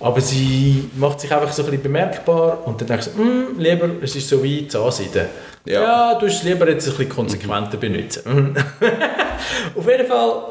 [0.00, 3.88] Aber sie macht sich einfach so ein bisschen bemerkbar und dann ich so, «Hm, lieber,
[4.02, 5.28] es ist so wie zu ansiedeln.
[5.64, 5.82] Ja.
[5.82, 6.14] Ja.
[6.18, 8.56] du musst es lieber jetzt ein bisschen konsequenter benutzen.
[9.74, 10.42] Auf jeden Fall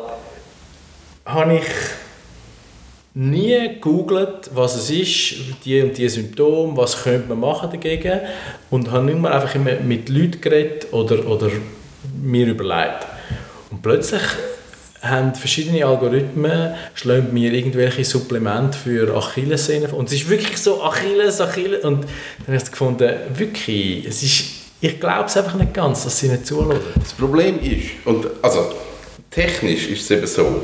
[1.25, 1.65] habe ich
[3.15, 8.21] nie gegoogelt, was es ist, die und die Symptome, was könnte man machen dagegen
[8.71, 11.49] und habe immer einfach immer mit Leuten geredet oder, oder
[12.21, 13.05] mir überlegt.
[13.69, 14.21] Und plötzlich
[15.01, 21.41] haben verschiedene Algorithmen schlagen mir irgendwelche Supplemente für Achillessehnen und es ist wirklich so Achilles,
[21.41, 26.03] Achilles und dann habe ich gefunden, wirklich, es ist, ich glaube es einfach nicht ganz,
[26.03, 26.77] dass sie nicht zuhören.
[26.99, 28.73] Das Problem ist, und also
[29.31, 30.61] technisch ist es eben so,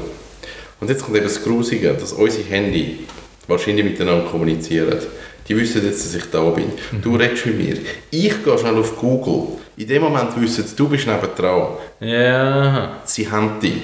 [0.82, 3.08] und jetzt kommt eben das Grusige, dass unsere Handy
[3.48, 5.00] wahrscheinlich miteinander kommunizieren.
[5.48, 6.74] Die wissen jetzt, dass ich da bin.
[7.02, 7.78] Du redest mit mir.
[8.12, 9.58] Ich gehe schnell auf Google.
[9.78, 11.78] In dem Moment wissen sie, du bist nebendran.
[12.02, 13.84] Ja, Sie haben dich.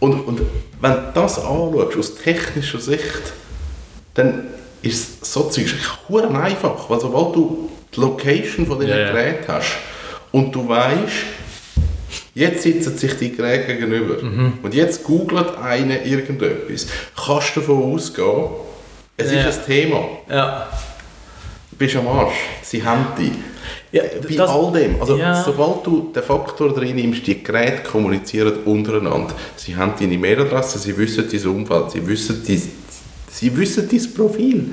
[0.00, 0.40] Und, und
[0.80, 3.34] wenn du das anschaust, aus technischer Sicht,
[4.14, 4.48] dann
[4.80, 5.68] ist so Zeug
[6.08, 6.88] einfach.
[6.88, 9.10] Weil sobald du die Location von diesen ja.
[9.12, 9.76] Geräten hast
[10.32, 11.12] und du weißt,
[12.34, 14.52] jetzt sitzen sich die Geräte gegenüber Mhm.
[14.62, 18.44] und jetzt googelt einer irgendetwas, kannst du davon ausgehen,
[19.16, 19.48] es Ja.
[19.48, 20.04] ist ein Thema.
[20.28, 20.68] ja.
[21.70, 22.34] Du bist am Arsch.
[22.62, 23.32] Sie haben dich.
[23.92, 25.00] ja Bei das- all dem.
[25.00, 25.42] Also, Ja.
[25.42, 29.34] sobald du den Faktor drin nimmst, die Geräte kommunizieren untereinander.
[29.56, 32.62] Sie haben deine Mailadresse, sie wissen dein Umfeld, sie wissen dein,
[33.32, 34.72] sie wissen dein Profil.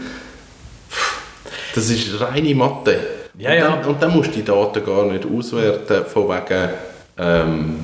[1.76, 3.00] Das ist reine Mathe.
[3.38, 3.70] Ja, und, ja.
[3.78, 6.70] Dann, und dann musst du die Daten gar nicht auswerten, von wegen,
[7.18, 7.80] ähm,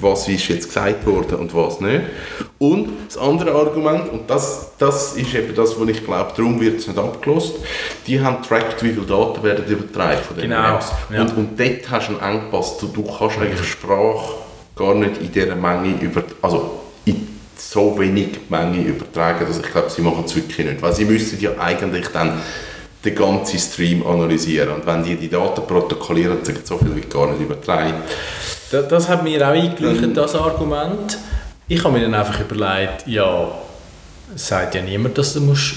[0.00, 2.02] was ist jetzt gesagt worden und was nicht.
[2.58, 6.78] Und das andere Argument, und das, das ist eben das, wo ich glaube, darum wird
[6.80, 7.56] es nicht abgelost,
[8.06, 10.92] die haben tracked, wie viele Daten werden übertragen von den Genau, Apps.
[11.12, 11.22] ja.
[11.22, 12.78] Und, und dort hast du einen Engpass.
[12.78, 14.34] Du, du kannst eigentlich Sprache
[14.76, 16.80] gar nicht in dieser Menge über, also
[17.60, 20.82] so wenig Menge übertragen, dass ich glaube, sie machen es wirklich nicht.
[20.82, 22.40] Weil sie müssten ja eigentlich dann
[23.04, 24.70] den ganzen Stream analysieren.
[24.70, 27.94] Und wenn die die Daten protokollieren, dann so viel wird gar nicht übertragen.
[28.70, 30.14] Das, das hat mir auch eingeleuchtet, Ähm.
[30.14, 31.18] das Argument.
[31.68, 33.48] Ich habe mir dann einfach überlegt, ja,
[34.34, 35.74] es sagt ja niemand, dass du musst,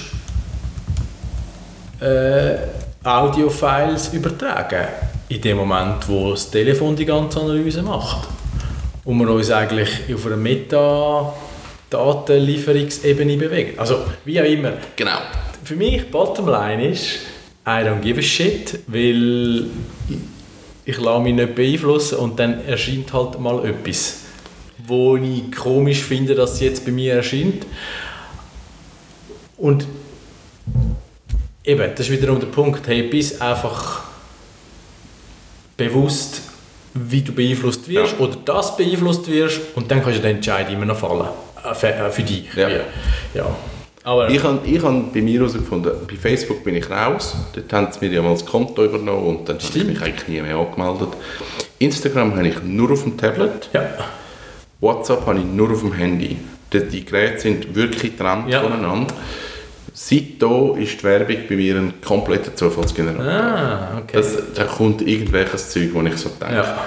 [2.00, 2.56] äh,
[3.04, 4.86] Audiofiles übertragen
[5.28, 8.28] in dem Moment, wo das Telefon die ganze Analyse macht.
[9.04, 10.36] Und wir uns eigentlich auf einer
[11.92, 13.78] Metadatenlieferungsebene bewegen.
[13.78, 14.72] Also, wie auch immer.
[14.96, 15.18] Genau.
[15.64, 17.20] Für mich, Bottomline ist,
[17.66, 19.64] I don't give a shit, weil
[20.84, 24.18] ich lasse mich nicht beeinflussen und dann erscheint halt mal etwas,
[24.86, 27.64] wo ich komisch finde, dass es jetzt bei mir erscheint.
[29.56, 29.86] Und
[31.64, 34.02] eben, das ist wiederum der Punkt, hey, bist einfach
[35.76, 36.42] bewusst,
[36.94, 38.18] wie du beeinflusst wirst Ja.
[38.26, 41.28] oder das beeinflusst wirst und dann kannst du den Entscheid immer noch fallen.
[41.64, 42.44] Äh, Für, äh, für dich.
[42.54, 42.68] Ja.
[43.34, 43.46] ja.
[44.04, 47.36] Aber Ich habe ich hab bei mir herausgefunden, bei Facebook bin ich raus.
[47.54, 50.28] Dort haben sie mir ja mal das Konto übernommen und dann habe ich mich eigentlich
[50.28, 51.10] nie mehr angemeldet.
[51.78, 53.68] Instagram habe ich nur auf dem Tablet.
[53.72, 53.82] ja.
[54.80, 56.36] WhatsApp habe ich nur auf dem Handy.
[56.72, 58.62] Die, die Geräte sind wirklich getrennt Ja.
[58.62, 59.14] voneinander.
[59.94, 63.24] Seit da ist die Werbung bei mir ein kompletter Zufallsgenerator.
[63.24, 64.10] Ah, okay.
[64.14, 66.78] Das, da kommt irgendwelches Zeug, wo ich so denke, Ja.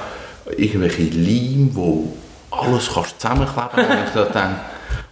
[0.57, 2.11] irgendwelche Leim, wo
[2.61, 4.55] alles kannst zusammenkleben und ich so denke,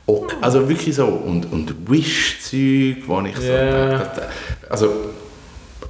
[0.06, 0.36] okay.
[0.42, 4.90] also wirklich so, und, und Wish-Zeug, wo ich so denke, das- also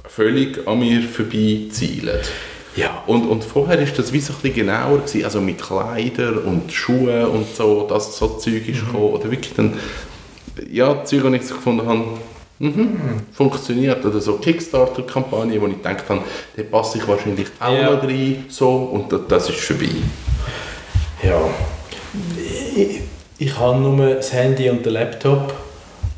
[0.08, 2.18] völlig an mir vorbeizielen.
[2.76, 3.02] ja.
[3.06, 6.72] Und, und vorher war das wie so ein bisschen genauer, gewesen, also mit Kleidern und
[6.72, 9.74] Schuhen und so, dass so Zeug ist gekommen, oder wirklich dann,
[10.70, 12.04] ja, Zeug, die ich so gefunden habe,
[12.60, 12.96] mhm,
[13.32, 16.20] funktioniert, oder so Kickstarter-Kampagne, wo ich gedacht habe,
[16.56, 17.90] da passe ich wahrscheinlich auch Ja.
[17.90, 19.88] noch rein, so, und das, das ist vorbei.
[21.24, 21.40] Ja.
[22.76, 23.00] Ich,
[23.38, 25.54] ich habe nur das Handy und den Laptop.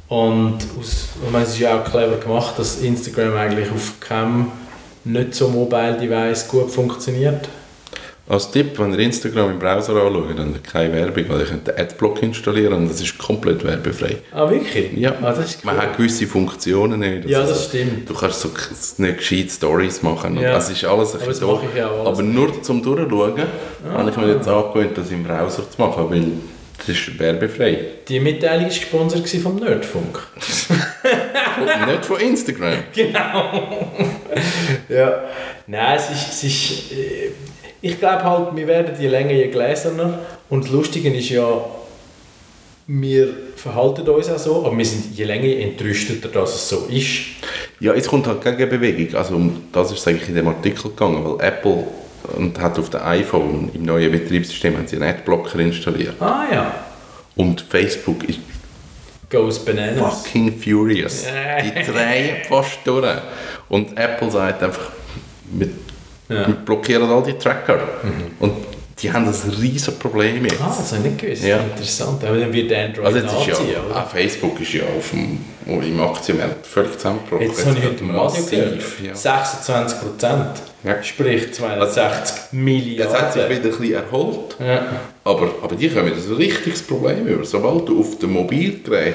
[0.09, 4.51] Und aus, ich meine, es ist ja auch clever gemacht, dass Instagram eigentlich auf keinem
[5.05, 7.49] nicht so Mobile Device gut funktioniert.
[8.29, 11.79] Als Tipp, wenn ihr Instagram im Browser anschaut, dann keine Werbung, weil ihr könnt den
[11.79, 14.17] Adblock installieren und das ist komplett werbefrei.
[14.33, 14.93] Ah, wirklich?
[14.97, 15.73] Ja, Ah, das ist cool.
[15.73, 17.29] man hat gewisse Funktionen nicht.
[17.29, 18.11] Ja, Also das stimmt.
[18.11, 18.51] Du kannst so
[19.01, 20.37] nicht gescheit Stories machen.
[20.41, 20.55] Ja.
[20.55, 22.07] Das ist alles ein Aber das bisschen mache ich ja alles.
[22.07, 23.43] Aber nur zum Durchschauen
[23.93, 26.25] habe ich mir jetzt angewöhnt, das im Browser zu machen, weil
[26.79, 27.79] das ist werbefrei.
[28.09, 30.19] Die Mitteilung war gesponsert vom Nerdfunk.
[31.87, 32.75] Nicht von Instagram.
[32.93, 33.93] Genau.
[34.89, 35.21] ja.
[35.69, 37.31] Nein, es ist, es ist äh,
[37.87, 40.19] ich glaube halt, wir werden je länger, je gläserner.
[40.49, 41.47] Und das Lustige ist ja,
[42.87, 46.87] wir verhalten uns auch so, aber wir sind je länger, je entrüsteter, dass es so
[46.91, 47.21] ist.
[47.81, 49.15] Ja, jetzt kommt halt Gegenbewegung.
[49.17, 51.85] Also um das ist eigentlich in dem Artikel gegangen, weil Apple
[52.37, 56.15] und hat auf dem iPhone im neuen Betriebssystem haben sie einen Adblocker installiert.
[56.21, 56.75] Ah ja.
[57.37, 58.41] Und Facebook ist
[59.31, 60.25] Goes bananas.
[60.25, 61.25] fucking furious.
[61.63, 63.19] Die drehen fast durch.
[63.69, 64.93] Und Apple sagt einfach,
[65.53, 65.69] wir,
[66.29, 66.41] Ja.
[66.41, 66.47] Mhm.
[66.47, 67.79] wir blockieren all die Tracker.
[68.41, 68.53] Und
[68.99, 70.61] die haben ein riesen Problem jetzt.
[70.61, 71.45] Ah, das habe ich nicht gewusst.
[71.45, 71.59] Ja.
[71.59, 72.25] Interessant.
[72.25, 76.01] Aber dann wird Android Also jetzt ist ja, ah, Facebook ist ja auf dem, im
[76.01, 77.47] Aktienmarkt völlig zusammengebrochen.
[77.47, 79.15] Jetzt habe ich heute massiv, ja.
[79.15, 80.63] 26 Prozent.
[80.83, 81.03] Ja.
[81.03, 83.13] Sprich 260 Milliarden.
[83.13, 84.57] Jetzt hat sich wieder ein bisschen erholt.
[84.59, 84.87] Ja.
[85.25, 87.45] Aber, aber die kommen ein richtiges Problem über.
[87.45, 89.15] Sobald du auf dem Mobilgerät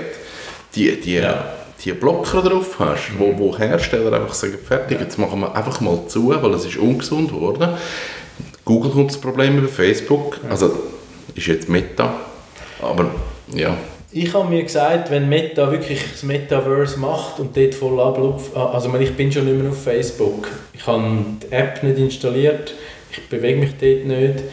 [0.75, 1.53] die, die, Ja.
[1.83, 5.99] Die Blocker drauf hast, wo, wo Hersteller einfach sagen, fertig, jetzt machen wir einfach mal
[6.07, 7.69] zu, weil es ist ungesund geworden.
[8.65, 10.71] Google kommt das Problem über Facebook, also
[11.33, 12.13] ist jetzt Meta,
[12.81, 13.11] aber
[13.53, 13.75] ja,
[14.11, 18.93] Ich habe mir gesagt, wenn Meta wirklich das Metaverse macht und dort voll ablupft, also
[18.97, 20.49] ich bin schon nicht mehr auf Facebook.
[20.73, 21.03] Ich habe
[21.41, 22.73] die App nicht installiert,
[23.11, 24.43] ich bewege mich dort nicht.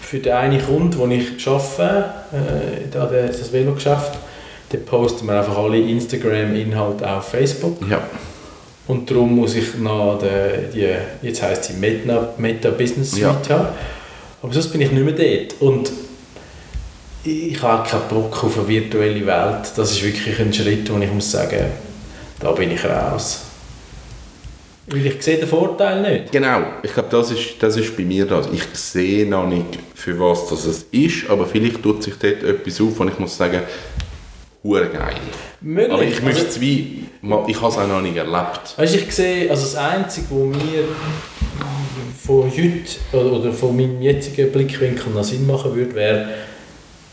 [0.00, 4.12] Für den einen Kunden, wo ich arbeite, äh, das Velo-Geschäft,
[4.70, 7.78] dann posten wir einfach alle Instagram-Inhalte auf Facebook.
[7.90, 8.02] ja.
[8.88, 13.58] Und darum muss ich noch die, die jetzt heisst sie Meta, Meta Business Suite Ja.
[13.58, 13.68] haben.
[14.42, 15.60] Aber sonst bin ich nicht mehr dort.
[15.60, 15.90] Und
[17.24, 19.72] ich habe keinen Bock auf eine virtuelle Welt.
[19.74, 21.64] Das ist wirklich ein Schritt, wo ich muss sagen,
[22.38, 23.40] da bin ich raus.
[24.86, 26.30] Weil ich sehe den Vorteil nicht.
[26.30, 28.46] Genau, ich glaube, das ist, das ist bei mir das.
[28.52, 33.00] Ich sehe noch nicht, für was das ist, aber vielleicht tut sich dort etwas auf
[33.00, 33.62] und ich muss sagen,
[34.62, 35.14] hure geil.
[35.60, 35.92] Möglich.
[35.92, 37.04] Aber ich möchte Also- wie,
[37.48, 38.74] ich habe es auch noch nicht erlebt.
[38.76, 40.84] Weißt, ich sehe, also das Einzige, wo mir
[42.24, 46.28] von heute oder, von meinem jetzigen Blickwinkel noch Sinn machen würde, wäre,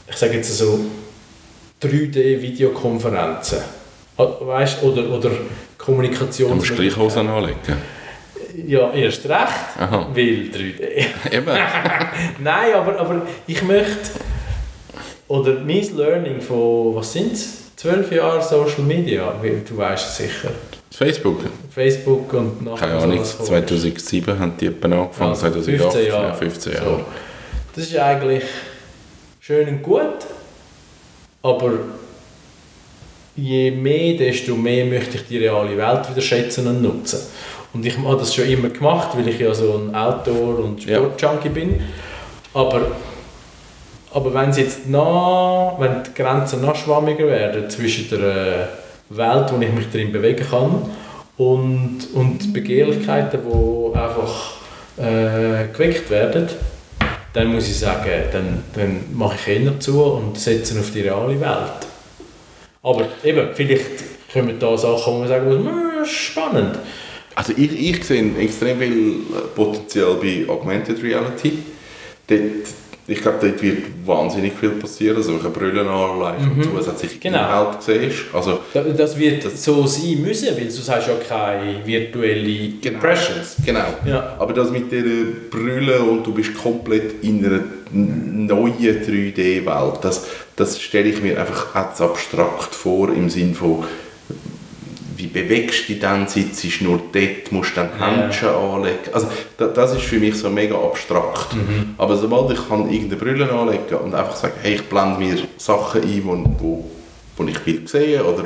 [0.10, 0.80] ich sage jetzt so,
[1.82, 3.60] 3D-Videokonferenzen.
[4.18, 5.32] Weißt oder, oder
[5.78, 6.50] Kommunikation.
[6.50, 7.58] Du musst Streichhosen anlegen.
[8.68, 10.08] Ja, erst recht, Aha.
[10.14, 11.06] weil 3D.
[11.32, 11.48] Eben.
[12.40, 14.12] Nein, aber, aber ich möchte.
[15.34, 17.76] Oder mein Learning von, was sind es?
[17.78, 19.34] 12 Jahre Social Media,
[19.68, 20.52] du weißt es sicher.
[20.92, 21.40] Facebook.
[21.72, 23.50] Facebook und nachher Keine so Ahnung, was kommt.
[23.50, 25.82] 2007 haben die etwa angefangen, Also 2008.
[25.92, 26.28] 15 Jahre.
[26.28, 26.78] Ja, 15 So.
[26.78, 27.06] Jahre.
[27.76, 28.44] Das ist eigentlich
[29.40, 30.04] schön und gut,
[31.42, 31.72] aber
[33.36, 37.20] je mehr, desto mehr möchte ich die reale Welt wieder schätzen und nutzen.
[37.74, 40.98] Und ich habe das schon immer gemacht, weil ich ja so ein Outdoor- und Ja.
[40.98, 41.82] Sportjunkie bin.
[42.54, 42.82] Aber,
[44.14, 48.68] aber wenn es jetzt noch, wenn die Grenzen noch schwammiger werden zwischen der äh,
[49.10, 50.90] Welt, wo ich mich drin bewegen kann,
[51.38, 54.54] und, und Begehrlichkeiten, die einfach
[54.98, 56.48] äh, geweckt werden,
[57.34, 61.40] dann muss ich sagen, dann, dann mache ich eher zu und setze auf die reale
[61.42, 61.88] Welt.
[62.84, 66.78] Aber eben, vielleicht kommen da Sachen, wo man sagen muss, «Hm, spannend.
[67.34, 69.16] Also ich, ich sehe extrem viel
[69.56, 71.58] Potenzial bei Augmented Reality.
[72.28, 72.40] Dort,
[73.08, 75.18] ich glaube, dort wird wahnsinnig viel passieren.
[75.18, 77.40] Also wenn du Brillen anlegst und zusätzliche Genau.
[77.40, 78.24] Inhalte siehst.
[78.34, 83.56] Also Da- Das wird so sein müssen, weil sonst hast du ja keine virtuelle Impressions.
[83.66, 83.86] Genau.
[84.06, 84.36] Ja.
[84.40, 85.06] Aber das mit dieser
[85.52, 87.60] Brille und du bist komplett in einer
[87.92, 93.84] neuen 3D-Welt, das, das stelle ich mir einfach zu abstrakt vor, im Sinn von
[95.24, 98.06] wie bewegst du dich dann, sitzt nur dort, musst dann Ja.
[98.08, 98.98] Händchen anlegen.
[99.14, 101.54] Also da, das ist für mich so mega abstrakt.
[101.56, 101.96] Mhm.
[101.98, 106.02] Aber sobald ich kann irgendeine Brille anlegen und einfach sagen, hey, ich blende mir Sachen
[106.02, 106.84] ein, wo, wo,
[107.38, 108.44] wo ich will sehen oder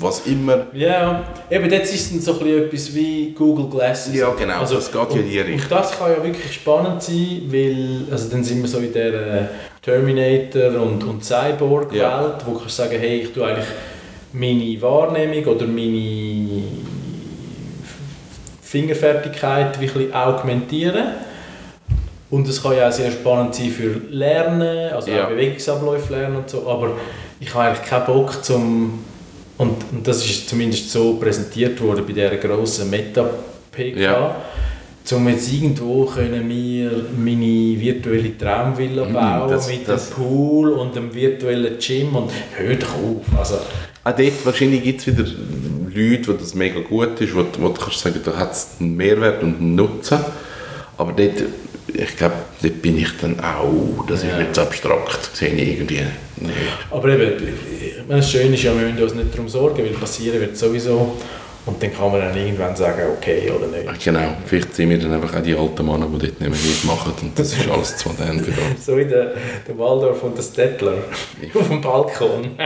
[0.00, 0.66] was immer.
[0.72, 4.14] Ja, eben das ist dann so ein etwas wie Google Glasses.
[4.14, 5.60] Ja, genau, das geht ja in die Richtung.
[5.62, 9.48] Und das kann ja wirklich spannend sein, weil also dann sind wir so in der
[9.82, 12.34] Terminator- und, und Cyborg-Welt, Ja.
[12.46, 13.66] wo du kannst sagen, hey, ich tue eigentlich
[14.32, 16.62] meine Wahrnehmung oder meine
[18.62, 21.04] Fingerfertigkeit ein bisschen augmentieren.
[22.30, 25.24] Und es kann ja auch sehr spannend sein für Lernen, also Ja.
[25.24, 26.92] auch Bewegungsabläufe lernen und so, aber
[27.40, 29.00] ich habe eigentlich keinen Bock zum
[29.58, 34.36] und, und das ist zumindest so präsentiert worden bei dieser grossen Meta-PK, Ja.
[35.12, 40.70] um jetzt irgendwo können wir meine virtuelle Traumvilla Mm, bauen das- mit das- einem Pool
[40.70, 43.56] und einem virtuellen Gym und hör doch auf, also
[44.02, 45.24] Auch dort wahrscheinlich gibt es wieder
[45.94, 48.96] Leute, wo das mega gut ist, wo, wo du kannst sagen, da hat es einen
[48.96, 50.18] Mehrwert und einen Nutzen.
[50.96, 51.42] Aber dort,
[51.92, 54.38] ich glaube, dort bin ich dann auch, das ist Ja.
[54.38, 56.00] nicht so abstrakt, sehe ich irgendwie
[56.36, 56.52] nicht.
[56.90, 57.32] Aber eben,
[58.08, 61.16] das Schöne ist ja, wir müssen uns nicht darum sorgen, weil passieren wird sowieso.
[61.66, 64.02] Und dann kann man dann irgendwann sagen, okay oder nicht.
[64.04, 67.12] Genau, vielleicht sind wir dann einfach auch die alten Männer, die dort nicht mehr mitmachen
[67.22, 68.80] und das ist alles zu modern für uns.
[68.86, 69.32] So wie der,
[69.68, 70.94] der Waldorf und der Stettler
[71.54, 72.50] auf dem Balkon.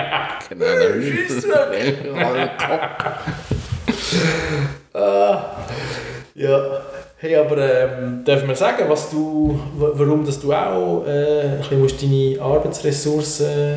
[0.48, 0.64] Genau,
[6.34, 6.80] Ja.
[7.18, 11.58] Hey, aber ähm, dürfen wir sagen, was du, wa- warum dass du auch äh, ein
[11.58, 13.76] bisschen musst deine Arbeitsressourcen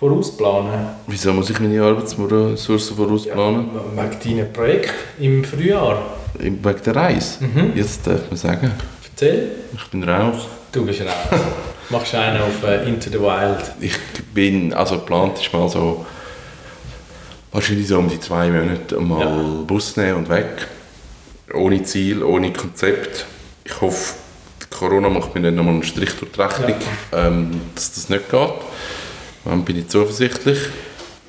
[0.00, 3.68] vorausplanen Wieso muss ich meine Arbeitsressourcen vorausplanen?
[3.96, 6.02] Ja, wegen deinem Projekt im Frühjahr.
[6.38, 7.44] Wegen der Reise?
[7.44, 7.72] Mhm.
[7.74, 8.72] Jetzt darf man sagen,
[9.12, 9.52] Erzähl.
[9.74, 10.48] ich bin raus.
[10.72, 11.40] Du bist raus.
[11.90, 13.72] Machst einen auf äh, Into the Wild.
[13.80, 13.98] Ich
[14.32, 16.06] bin, also geplant ist mal so,
[17.52, 19.62] wahrscheinlich so um die zwei Monate mal Ja.
[19.66, 20.66] Bus nehmen und weg.
[21.52, 23.26] Ohne Ziel, ohne Konzept.
[23.64, 24.14] Ich hoffe,
[24.70, 26.74] Corona macht mir nicht nochmal einen Strich durch die Rechnung,
[27.12, 28.50] ähm, dass das nicht geht.
[29.44, 30.58] Dann bin ich zuversichtlich.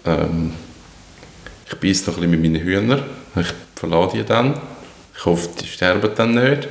[0.06, 0.54] Ähm,
[1.67, 3.04] ich beiße noch ein bisschen mit meinen Hühnern.
[3.36, 4.60] Ich verlade die dann.
[5.17, 6.67] Ich hoffe, die sterben dann nicht.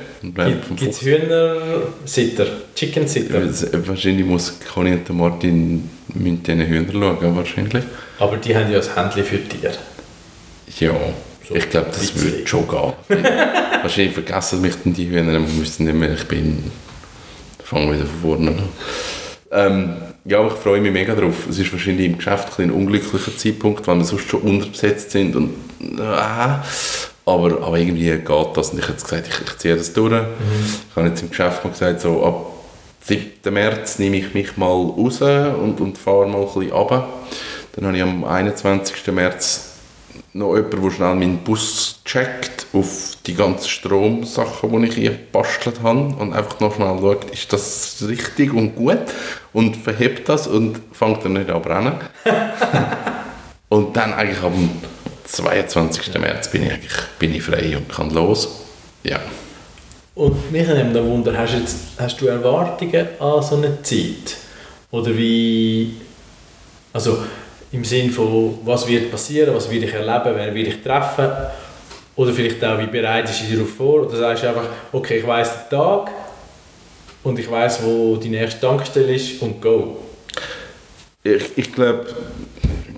[0.75, 1.01] Gibt es.
[1.01, 2.45] Hühner-Sitter?
[2.75, 3.87] Chicken-Sitter?
[3.87, 7.83] Wahrscheinlich muss Conny und Martin müssen diesen Hühner schauen, wahrscheinlich.
[8.19, 9.73] Aber die haben ja ein Händchen für Tiere.
[10.79, 10.93] Ja,
[11.47, 12.93] So ich glaube, das würde schon gehen.
[13.81, 16.71] wahrscheinlich vergessen mich dann die Hühner, wir wissen nicht mehr, ich bin...
[17.63, 18.63] fange wieder von vorne an.
[19.51, 19.95] Ähm,
[20.25, 21.47] ja, aber ich freue mich mega drauf.
[21.49, 25.35] Es ist wahrscheinlich im Geschäft ein, ein unglücklicher Zeitpunkt, weil wir sonst schon unterbesetzt sind
[25.35, 25.53] und...
[25.99, 26.59] Äh,
[27.23, 30.11] aber, aber irgendwie geht das und ich habe jetzt gesagt, ich, ich ziehe das durch.
[30.11, 32.51] Ich habe jetzt im Geschäft mal gesagt, so ab
[33.01, 33.53] 7.
[33.53, 37.07] März nehme ich mich mal raus und, und fahre mal ein bisschen runter.
[37.73, 39.07] Dann habe ich am 21.
[39.13, 39.69] März
[40.33, 45.81] noch jemanden, der schnell meinen Bus checkt auf die ganzen Stromsachen, die ich hier gebastelt
[45.83, 48.99] habe und einfach noch schnell schaut, ist das richtig und gut
[49.53, 51.93] und verhebt das und fängt dann nicht an brennen.
[53.69, 54.69] und dann eigentlich am
[55.25, 56.19] 22.
[56.19, 58.65] März bin ich, eigentlich, bin ich frei und kann los.
[59.03, 59.19] Ja.
[60.15, 64.35] Und mich nimmt da Wunder, hast, jetzt, hast du Erwartungen an so eine Zeit?
[64.89, 65.95] Oder wie,
[66.91, 67.19] also
[67.71, 71.29] im Sinn von, was wird passieren, was will ich erleben, wer will ich treffen?
[72.15, 74.01] Oder vielleicht auch, wie bereit ist ich darauf vor?
[74.05, 76.11] Oder sagst du einfach, okay, ich weiss den Tag
[77.23, 79.97] und ich weiss, wo die nächste Tankstelle ist und go.
[81.23, 82.05] Ich, ich glaube,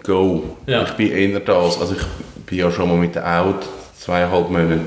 [0.04, 0.44] go.
[0.66, 0.84] Ja.
[0.84, 1.80] Ich bin eher das.
[1.80, 3.66] Also ich bin ja schon mal mit der Out
[4.00, 4.82] zweieinhalb Monate,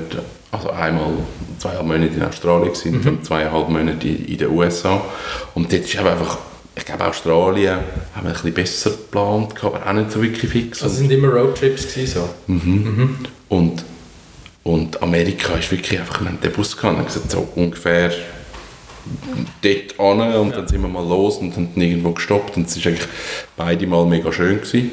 [0.51, 1.11] also einmal
[1.59, 2.97] zweieinhalb Monate in Australien gewesen, Mhm.
[2.97, 5.01] und dann zweieinhalb Monate in, in den USA.
[5.55, 6.37] Und dort ist einfach,
[6.75, 7.77] ich glaube Australien
[8.15, 10.83] haben wir ein bisschen besser geplant, aber auch nicht so wirklich fix.
[10.83, 12.53] Also sind immer Roadtrips gewesen, so.
[13.49, 13.83] Und,
[14.67, 18.11] und Amerika ist wirklich einfach, wir haben den Bus gehabt, und gesagt, so ungefähr
[19.61, 22.91] dort an und dann sind wir mal los und haben irgendwo gestoppt und es war
[22.91, 23.07] eigentlich
[23.55, 24.57] beide Mal mega schön.
[24.57, 24.91] Gewesen.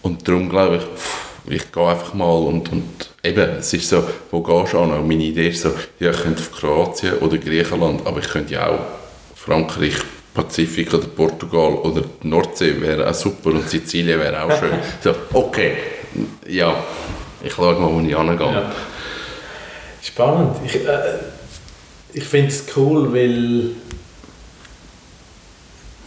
[0.00, 4.02] Und darum glaube ich, pff, ich gehe einfach mal und, und eben, es ist so,
[4.30, 4.92] wo gehst du an?
[4.92, 8.68] Und meine Idee ist so, ja, ich könnte Kroatien oder Griechenland, aber ich könnte ja
[8.68, 8.80] auch
[9.34, 9.96] Frankreich,
[10.32, 14.78] Pazifik oder Portugal oder Nordsee wäre auch super und Sizilien wäre auch schön.
[15.02, 15.76] So, okay,
[16.48, 16.82] ja,
[17.46, 18.52] ich schaue mal, wo ich hingehe.
[18.52, 18.72] Ja.
[20.02, 20.56] Spannend.
[20.64, 21.18] Ich, äh,
[22.12, 23.70] ich finde es cool, weil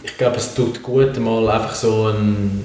[0.02, 2.64] ich glaube, es tut gut, mal einfach so ein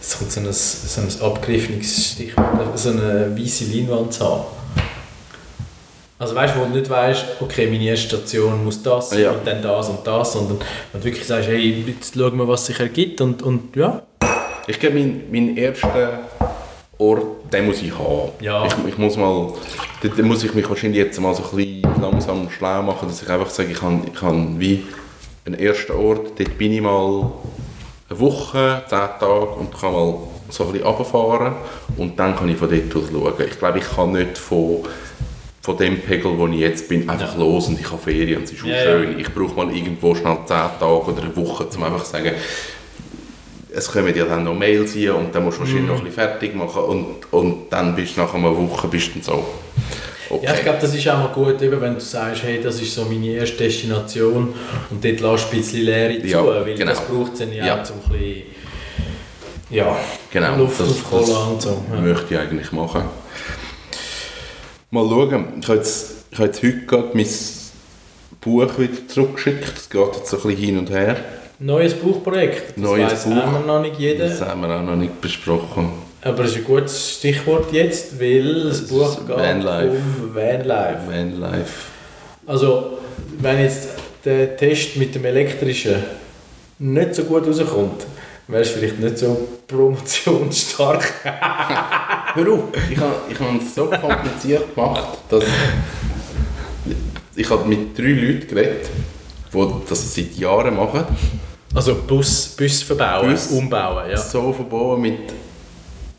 [0.00, 4.44] es kommt so ein, so ein abgegriffenes Stichwort, so eine weiße Leinwand zu haben.
[6.18, 9.32] Also weißt du, wo du nicht weißt, okay, meine erste Station muss das Ja.
[9.32, 10.58] und dann das und das, sondern
[10.92, 14.05] wenn du wirklich sagst, hey, jetzt schauen wir, was sich ergibt und, und ja.
[14.66, 16.20] Ich glaube, mein, mein erster
[16.98, 18.30] Ort, den muss ich haben.
[18.40, 18.66] Ja.
[18.66, 19.52] Ich, ich muss mal,
[20.02, 23.28] da, muss ich mich wahrscheinlich jetzt mal so ein bisschen langsam schlau machen, dass ich
[23.28, 24.84] einfach sage, ich habe ich habe wie
[25.44, 27.30] einen ersten Ort, dort bin ich mal
[28.08, 30.14] eine Woche, zehn Tage und kann mal
[30.48, 31.54] so ein bisschen runterfahren
[31.96, 33.46] und dann kann ich von dort aus schauen.
[33.48, 34.78] Ich glaube, ich kann nicht von,
[35.62, 37.38] von dem Pegel, wo ich jetzt bin, einfach Ja.
[37.40, 38.82] los und ich habe Ferien es ist auch Ja, ja.
[38.82, 39.18] schön.
[39.20, 42.32] Ich brauche mal irgendwo schnell zehn Tage oder eine Woche, um einfach zu sagen,
[43.76, 45.88] es kommen ja dann noch Mails hier und dann musst du wahrscheinlich Mhm.
[45.88, 49.20] noch ein bisschen fertig machen und, und dann bist du nach einer Woche bist du
[49.22, 49.44] so,
[50.30, 50.46] okay.
[50.46, 52.94] Ja, ich glaube, das ist auch mal gut, eben, wenn du sagst, hey, das ist
[52.94, 54.54] so meine erste Destination
[54.90, 56.90] und dort lässt du ein bisschen Leere zu, Ja, weil genau.
[56.90, 57.74] das braucht es dann ja, Ja.
[57.82, 58.42] auch, um ein bisschen
[59.68, 59.96] ja,
[60.30, 61.82] genau, Luft das, aufholen das und so.
[61.92, 62.00] Ja.
[62.00, 63.02] möchte ich eigentlich machen.
[64.90, 67.26] Mal schauen, ich habe jetzt, ich habe jetzt heute gerade mein
[68.40, 71.16] Buch wieder zurückgeschickt, es geht jetzt so ein bisschen hin und her.
[71.58, 73.36] Neues Buchprojekt, das Neues weiss Buch.
[73.36, 75.90] auch noch nicht jeder, Das haben wir auch noch nicht besprochen.
[76.22, 79.88] aber es ist ein gutes Stichwort jetzt, weil das Das Buch ist geht Vanlife.
[79.90, 80.98] um Vanlife.
[81.08, 81.72] Vanlife.
[82.46, 82.98] Also,
[83.40, 83.88] wenn jetzt
[84.24, 85.96] der Test mit dem elektrischen
[86.78, 88.04] nicht so gut rauskommt,
[88.48, 91.04] wäre es vielleicht nicht so promotionsstark.
[92.34, 95.42] Hör auf, ich habe ich habe es so kompliziert gemacht, dass
[97.34, 98.90] ich habe mit drei Leuten geredet,
[99.54, 101.04] die das seit Jahren machen.
[101.76, 103.48] Also Bus, Bus verbauen, Bus.
[103.48, 104.16] umbauen, ja.
[104.16, 105.18] So verbauen mit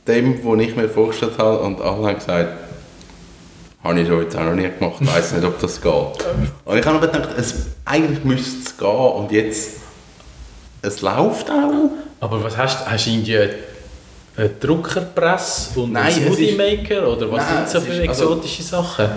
[0.08, 2.50] dem, was ich mir vorgestellt habe und alle haben gesagt,
[3.84, 5.92] habe ich so jetzt auch noch nie gemacht, ich weiß nicht, ob das geht.
[6.66, 7.56] Und ich habe aber gedacht, es,
[7.86, 9.78] eigentlich müsste es gehen und jetzt,
[10.84, 11.90] es läuft auch.
[12.20, 12.92] Aber was hast du?
[12.92, 13.40] Hast du irgendwie
[14.38, 18.24] eine Druckerpresse und Nein, einen Smoothie Maker oder was Nein, sind so es für also-
[18.24, 19.08] exotische Sachen?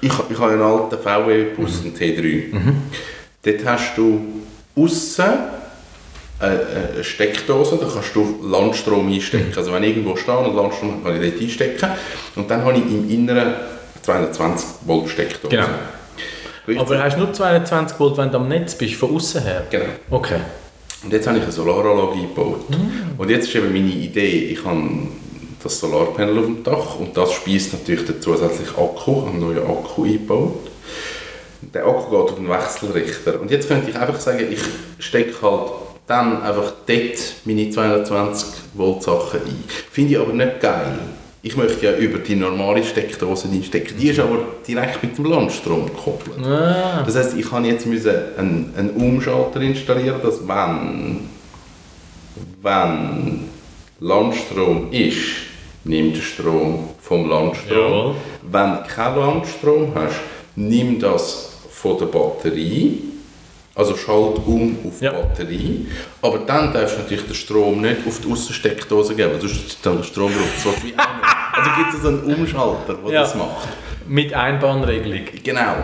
[0.00, 2.52] Ich, ich habe einen alten VW-Bus, einen T3.
[3.42, 4.20] Dort hast du
[4.76, 5.24] außen
[6.38, 9.52] eine Steckdose, da kannst du Landstrom einstecken.
[9.56, 11.90] Also wenn ich irgendwo stehe und Landstrom habe, kann ich dort einstecken.
[12.34, 13.54] Und dann habe ich im Inneren
[14.02, 15.48] 220 Volt Steckdose.
[15.48, 15.66] Genau.
[16.68, 16.80] Richtig?
[16.80, 19.66] Aber hast du nur 220 Volt, wenn du am Netz bist, von außen her?
[19.70, 19.84] Genau.
[20.10, 20.40] Okay.
[21.02, 22.66] Und jetzt habe ich eine Solaranlage eingebaut.
[23.16, 24.82] Und jetzt ist eben meine Idee, ich habe
[25.62, 30.04] das Solarpanel auf dem Dach und das speist natürlich den zusätzlichen Akku, einen neuen Akku
[30.04, 30.70] eingebaut.
[31.72, 33.40] Der Akku geht auf den Wechselrichter.
[33.40, 34.60] Und jetzt könnte ich einfach sagen, ich
[34.98, 35.70] stecke halt
[36.06, 39.64] dann einfach dort meine 220 Volt Sachen ein.
[39.90, 40.98] Finde ich aber nicht geil.
[41.42, 43.94] Ich möchte ja über die normale Steckdose einstecken.
[43.98, 46.44] Die ist aber direkt mit dem Landstrom gekoppelt.
[46.44, 47.02] Ah.
[47.04, 51.28] Das heißt, ich kann jetzt müssen einen, einen Umschalter installieren, dass wenn,
[52.62, 53.48] wenn
[54.00, 55.18] Landstrom ist,
[55.84, 57.78] nimmt der Strom vom Landstrom.
[57.78, 58.14] Jawohl.
[58.50, 60.16] Wenn du keinen Landstrom hast,
[60.56, 63.02] nimm das von der Batterie.
[63.76, 65.12] Also schalt um auf die Ja.
[65.12, 65.86] Batterie.
[66.22, 69.98] Aber dann darfst du natürlich den Strom nicht auf die Aussensteckdose geben, sonst ist dann
[69.98, 70.74] der Strom drauf.
[70.74, 70.94] Auch nicht.
[70.98, 73.20] Also gibt es so einen Umschalter, der Ja.
[73.22, 73.68] das macht.
[74.08, 75.20] Mit Einbahnregelung.
[75.44, 75.74] Genau.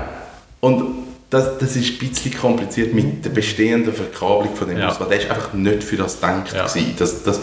[0.61, 0.85] Und
[1.29, 4.89] das, das ist ein bisschen kompliziert mit der bestehenden Verkabelung von dem Ja.
[4.89, 6.53] Bus, weil der ist einfach nicht für das gedacht.
[6.55, 6.67] Ja.
[6.99, 7.41] Das, das,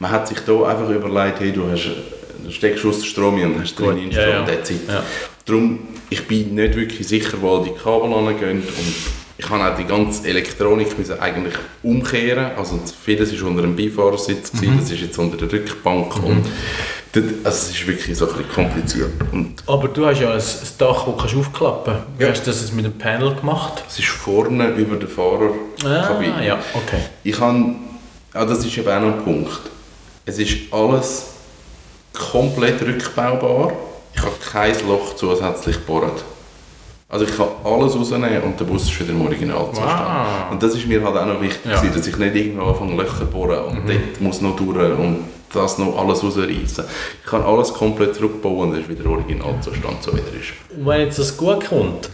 [0.00, 1.88] man hat sich da einfach überlegt, hey, du hast
[2.50, 4.46] steckst du aus den Strom in und hast drin in ja, Strom,
[4.88, 4.94] ja.
[4.94, 5.02] Ja.
[5.46, 5.78] Darum,
[6.10, 9.84] ich bin nicht wirklich sicher, wo all die Kabel angehen und ich habe auch die
[9.84, 12.52] ganze Elektronik müssen eigentlich umkehren.
[12.56, 16.46] Also vieles war unter dem Beifahrersitz, gewesen, das ist jetzt unter der Rückbank und
[17.12, 19.10] das, also es ist wirklich so ein bisschen kompliziert.
[19.32, 22.20] Und Aber du hast ja ein, ein Dach, das kannst du aufklappen kannst.
[22.20, 22.28] Ja.
[22.28, 23.82] hast du das jetzt mit dem Panel gemacht?
[23.88, 26.34] es ist vorne über der Fahrerkabine.
[26.34, 27.00] Ah, ja, okay.
[27.22, 27.74] Ich habe,
[28.32, 29.60] ah, das ist eben auch noch ein Punkt.
[30.26, 31.26] Es ist alles
[32.12, 33.72] komplett rückbaubar.
[34.14, 36.24] Ich habe kein Loch zusätzlich gebohrt.
[37.14, 40.00] Also ich kann alles rausnehmen und der Bus ist wieder im Originalzustand.
[40.00, 40.50] Wow.
[40.50, 41.80] Und das ist mir halt auch noch wichtig, Ja.
[41.80, 45.18] dass ich nicht irgendwo anfange Löcher bohren und dort muss noch durch und
[45.52, 46.84] das noch alles rausreißen.
[47.22, 50.76] Ich kann alles komplett zurückbauen und es ist wieder Originalzustand, so wie er ist.
[50.76, 52.10] Und wenn jetzt das gut kommt,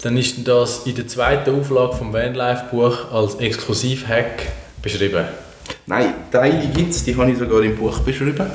[0.00, 4.46] dann ist das in der zweiten Auflage vom Vanlife-Buch als Exklusiv-Hack
[4.80, 5.26] beschrieben.
[5.84, 8.46] Nein, Teile gibt es, die habe ich sogar im Buch beschrieben.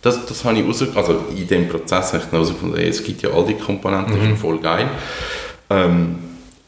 [0.00, 3.30] Das, das habe ich raus, also in dem Prozess habe ich herausgefunden, es gibt ja
[3.30, 4.88] all die Komponenten, das ist voll geil.
[5.72, 6.16] Ähm,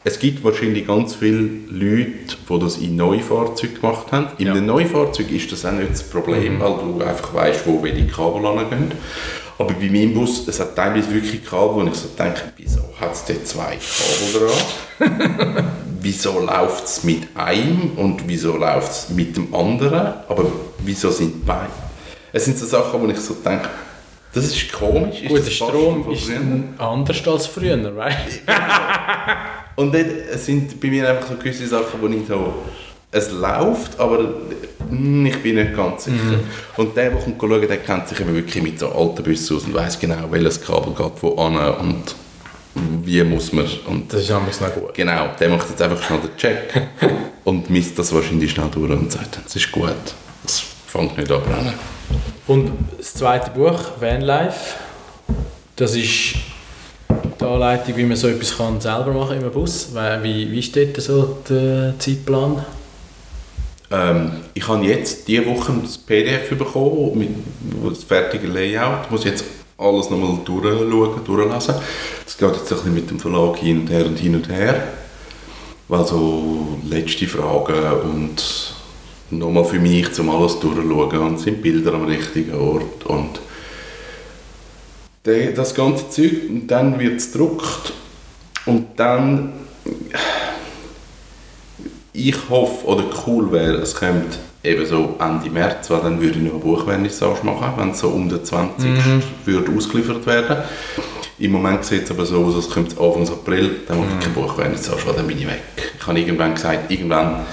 [0.03, 4.27] es gibt wahrscheinlich ganz viele Leute, die das in Neufahrzeugen gemacht haben.
[4.37, 4.53] In Ja.
[4.53, 8.45] einem Neufahrzeug ist das auch nicht das Problem, weil du einfach weißt, wo welche Kabel
[8.45, 8.91] angehen.
[9.57, 13.13] Aber bei meinem Bus, es hat teilweise wirklich Kabel, wo ich so denke, wieso hat
[13.13, 15.65] es dort zwei Kabel dran?
[16.01, 20.45] wieso läuft es mit einem und wieso läuft es mit dem anderen, aber
[20.79, 21.71] wieso sind beide?
[22.31, 23.69] Es sind so Sachen, wo ich so denke,
[24.35, 25.21] das ist komisch.
[25.21, 26.29] Ist Gut, das der Strom ist
[26.77, 28.41] anders als früher, right?
[29.77, 30.05] Und dort
[30.39, 32.53] sind bei mir einfach so gewisse Sachen, wo ich so,
[33.11, 34.33] es läuft, aber
[34.89, 36.17] hm, ich bin nicht ganz sicher.
[36.17, 36.39] Mhm.
[36.75, 39.63] Und der, der kommt schauen, der kennt sich eben wirklich mit so alten Bussen aus
[39.63, 42.15] und weiß genau, welches Kabel geht wo an und
[43.05, 43.65] wie muss man.
[43.87, 44.93] Und Das ist nämlich noch gut.
[44.93, 46.87] Genau, der macht jetzt einfach schnell den Check
[47.45, 49.95] und misst das wahrscheinlich schnell durch und sagt, es ist gut,
[50.45, 51.73] es fängt nicht an brennen.
[52.47, 54.75] Und das zweite Buch, Vanlife,
[55.75, 56.35] das ist
[57.39, 59.89] die Anleitung, wie man so etwas kann selber machen im Bus.
[60.21, 62.63] Wie, wie, dort so der Zeitplan?
[63.91, 67.29] Ähm, ich habe jetzt diese Woche das PDF bekommen, mit
[67.91, 69.05] das fertige Layout.
[69.05, 69.43] Ich muss jetzt
[69.77, 71.75] alles nochmal durchschauen, durchlesen.
[72.23, 74.83] Das geht jetzt ein bisschen mit dem Verlag hin und her und hin und her.
[75.87, 78.74] Weil so letzte Fragen und
[79.39, 83.39] nochmal für mich, zum alles durchschauen und sind Bilder am richtigen Ort und
[85.23, 87.93] das ganze Zeug und dann wird es gedruckt
[88.65, 89.53] und dann
[92.13, 96.43] ich hoffe, oder cool wäre, es kommt eben so Ende März, weil dann würde ich
[96.43, 98.89] noch eine Buchvernissage machen, wenn es so um den 20.
[99.45, 100.57] würde ausgeliefert werden.
[101.37, 104.19] Im Moment sieht es aber so aus, als kommt es Anfang April, dann mache ich
[104.23, 105.61] keine Buchvernissage, weil dann bin ich weg.
[105.99, 107.45] Ich habe irgendwann gesagt, irgendwann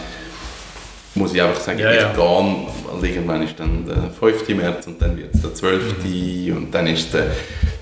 [1.15, 2.13] muss ich einfach sagen, Ja, ich ja.
[2.13, 2.57] gehe,
[3.01, 4.49] weil irgendwann ist dann der 5.
[4.51, 5.95] März und dann wird es der 12.
[6.57, 7.27] und dann ist der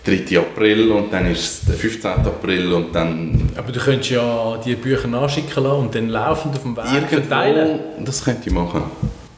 [0.04, 0.38] 3.
[0.38, 2.10] April und dann ist es der 15.
[2.10, 6.62] April und dann Aber du könntest ja die Bücher nachschicken lassen und dann laufend auf
[6.62, 7.68] dem Weg verteilen.
[7.68, 8.82] Irgendwo, das könnte ich machen.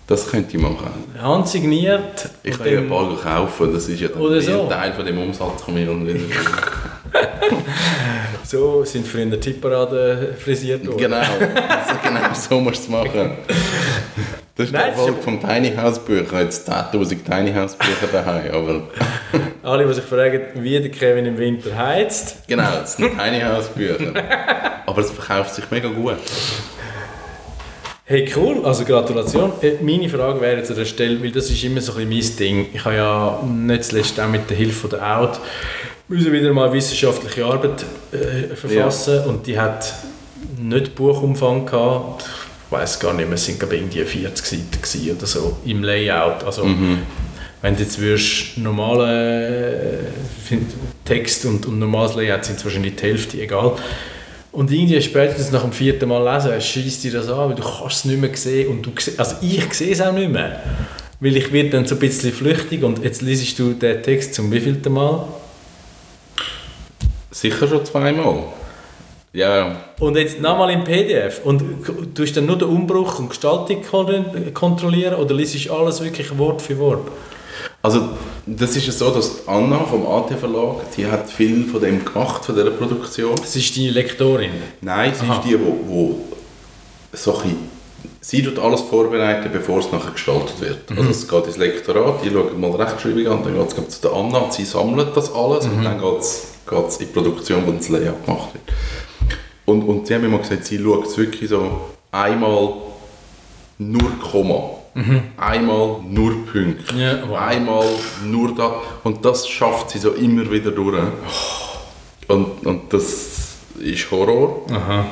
[0.06, 0.88] Das könnte ich machen.
[1.20, 2.28] Handsigniert.
[2.42, 4.66] Ich kann ja ein paar kaufen, das ist ja dann Oder ein so.
[4.68, 6.20] Teil von dem Umsatz von mir und wieder.
[8.44, 10.98] So sind früher die Tipparade frisiert worden.
[10.98, 13.30] genau, also genau so musst du es machen.
[14.56, 16.22] Das ist Nein, der Erfolg vom Tiny House Bücher.
[16.24, 18.82] Ich habe jetzt 10'000 Tiny House Bücher daheim, aber
[19.62, 22.46] Alle, die sich fragen, wie der Kevin im Winter heizt.
[22.48, 24.12] genau, das sind Tiny House Bücher.
[24.84, 26.16] Aber es verkauft sich mega gut.
[28.04, 29.52] Hey, cool, also Gratulation.
[29.62, 32.56] Äh, Meine Frage wäre jetzt an der Stelle, weil das ist immer so ein bisschen
[32.56, 32.66] mein Ding.
[32.74, 35.40] Ich habe ja nicht zuletzt auch mit der Hilfe der Out
[36.12, 39.94] müssen wieder mal wissenschaftliche Arbeit äh, verfassen und die hat
[40.58, 42.24] nicht Buchumfang gehabt.
[42.66, 44.46] Ich weiß gar nicht mehr, es sind glaube ich irgendwie 40
[44.86, 46.44] Seiten oder so im Layout.
[46.44, 46.64] Also
[47.62, 49.98] wenn du jetzt würdest normale
[50.50, 50.56] äh,
[51.04, 53.72] Text und, und normales Layout sind es wahrscheinlich die Hälfte, egal.
[54.50, 57.98] Und irgendwie spätestens nach dem vierten Mal lesen, schießt dir das an, weil du kannst
[57.98, 60.62] es nicht mehr sehen und du also ich sehe es auch nicht mehr.
[61.20, 64.52] Weil ich werde dann so ein bisschen flüchtig und jetzt liest du den Text zum
[64.52, 65.26] wievielten Mal?
[67.32, 68.44] Sicher schon zweimal.
[69.32, 71.40] Ja, Und jetzt nochmal im PDF.
[71.44, 71.62] Und
[72.14, 76.60] du dann nur den Umbruch und Gestaltung kon- kontrollieren oder liest du alles wirklich Wort
[76.62, 77.08] für Wort?
[77.80, 78.10] also
[78.46, 82.04] das ist ja so, dass die Anna vom AT Verlag, die hat viel von dem
[82.04, 83.34] gemacht, von dieser Produktion.
[83.36, 84.50] Das ist deine Lektorin.
[84.82, 85.36] Nein, sie Aha.
[85.38, 86.18] ist die, wo, wo
[87.12, 87.56] so ein
[88.20, 90.90] sie tut alles vorbereiten, bevor es nachher gestaltet wird.
[90.96, 94.08] Also es geht ins Lektorat, die schauen mal die Rechtschreibung an, dann geht es zu
[94.08, 97.88] der Anna, sie sammelt das alles und dann geht es in die Produktion, wo das
[97.88, 98.76] Layout gemacht wird.
[99.64, 102.74] Und, und sie haben mir mal gesagt, sie schaut es wirklich so einmal
[103.78, 104.82] nur Komma
[105.38, 106.94] Einmal nur Punkte.
[106.96, 107.38] Ja, wow.
[107.38, 107.84] Einmal
[108.24, 108.72] nur das.
[109.04, 111.02] Und das schafft sie so immer wieder durch.
[112.28, 114.66] Und, und das ist Horror.
[114.70, 115.06] Aha.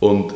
[0.00, 0.34] Und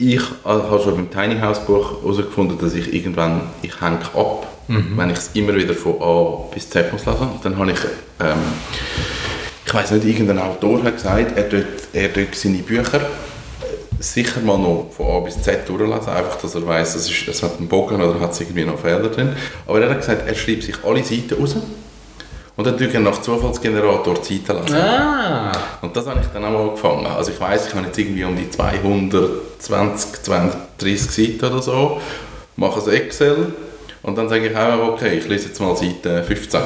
[0.00, 5.10] ich habe schon beim Tiny House Buch herausgefunden, dass ich irgendwann, ich hänge ab, wenn
[5.10, 7.28] ich es immer wieder von A bis Z muss lesen.
[7.34, 7.78] Und dann habe ich,
[8.20, 8.38] ähm,
[9.66, 13.00] ich weiß nicht, irgendein Autor hat gesagt, er tut, er tut seine Bücher
[13.98, 17.42] sicher mal noch von A bis Z durchlesen, einfach, dass er weiß, es, ist, es
[17.42, 19.34] hat einen Bogen oder hat es irgendwie noch Fehler drin.
[19.66, 21.56] Aber er hat gesagt, er schreibt sich alle Seiten raus
[22.60, 24.76] und dann tut er nach Zufallsgenerator Seiten lesen.
[24.76, 25.50] Ah.
[25.80, 27.06] Und das habe ich dann auch angefangen.
[27.06, 32.02] Also ich weiß, ich habe jetzt irgendwie um die 220, 230 Seiten oder so,
[32.56, 33.54] mache ein Excel
[34.02, 36.60] und dann sage ich einfach, okay, ich lese jetzt mal Seite 15.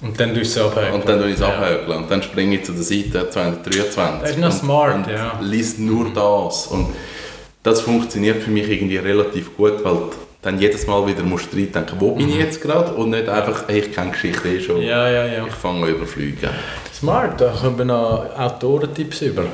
[0.00, 0.94] Und dann tust du es abhängen.
[0.94, 4.22] Und dann tue ich es abhökeln und dann springe ich zu der Seite 223.
[4.22, 5.38] Das ist noch und, smart, und ja.
[5.42, 6.68] lies nur das.
[6.68, 6.86] Und
[7.62, 9.98] das funktioniert für mich irgendwie relativ gut, weil
[10.42, 13.64] dann jedes Mal wieder musst du reindenken, wo bin ich jetzt gerade und nicht einfach,
[13.68, 14.76] hey, ich kenne Geschichte eh schon.
[14.76, 14.82] Mhm.
[14.82, 15.46] Ja, ja, ja.
[15.46, 16.50] Ich fange an überfliegen.
[16.92, 19.44] Smart, da kommen wir noch Autorentipps über.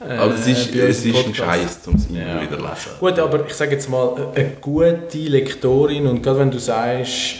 [0.00, 1.34] Äh, Aber es ist, bei es ist ein.
[1.34, 2.40] Scheiß, um es immer Ja.
[2.42, 2.90] wieder zu lesen.
[3.00, 7.36] Gut, aber ich sage jetzt mal, eine gute Lektorin, und gerade wenn du sagst,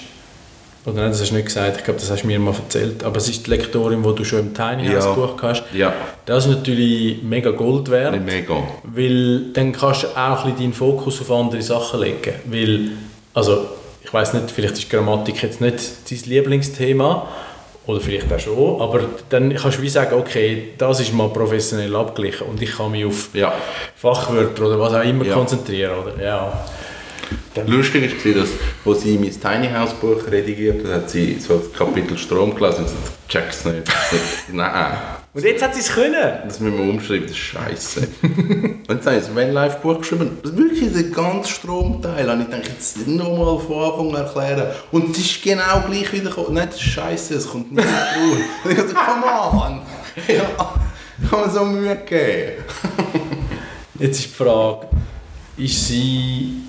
[0.87, 3.03] oder nein, das hast du nicht gesagt, ich glaube, das hast du mir mal erzählt,
[3.05, 5.13] aber es ist die Lektorin, die du schon im Tiny House Ja.
[5.13, 5.93] Buch hast, Ja,
[6.25, 8.55] das ist natürlich mega Gold wert, nicht mega.
[8.85, 12.91] weil dann kannst du auch ein bisschen deinen Fokus auf andere Sachen legen, weil,
[13.35, 13.67] also,
[14.05, 15.79] ich weiß nicht, vielleicht ist Grammatik jetzt nicht
[16.11, 17.27] dein Lieblingsthema,
[17.89, 21.95] oder vielleicht auch schon, aber dann kannst du wie sagen, okay, das ist mal professionell
[21.95, 23.53] abgeglichen und ich kann mich auf Ja.
[23.95, 25.35] Fachwörter oder was auch immer Ja.
[25.35, 26.21] konzentrieren, oder?
[26.25, 26.65] Ja.
[27.67, 28.51] Lustig war, dass,
[28.85, 32.81] als sie mein Tiny House Buch redigiert hat, hat sie so das Kapitel Strom gelesen
[32.81, 33.83] und gesagt, check's nicht.
[34.53, 34.99] Nein,
[35.33, 36.39] Und jetzt hat sie es können.
[36.45, 38.09] das müssen wir umschreiben, das ist scheiße.
[38.23, 42.29] und jetzt haben sie ein Vanlife-Buch geschrieben, das ist wirklich der ganze Stromteil.
[42.29, 44.67] Und ich denke, jetzt nochmal von Anfang an erklären.
[44.93, 46.55] Und es ist genau gleich wieder gekommen.
[46.55, 48.39] Nein, das ist scheiße, es kommt nicht raus.
[48.65, 49.81] Und ich dachte, come on!
[50.29, 50.45] Ja,
[51.29, 52.65] kann man so Mühe geben.
[53.99, 54.87] Jetzt ist die Frage,
[55.59, 56.63] ist sie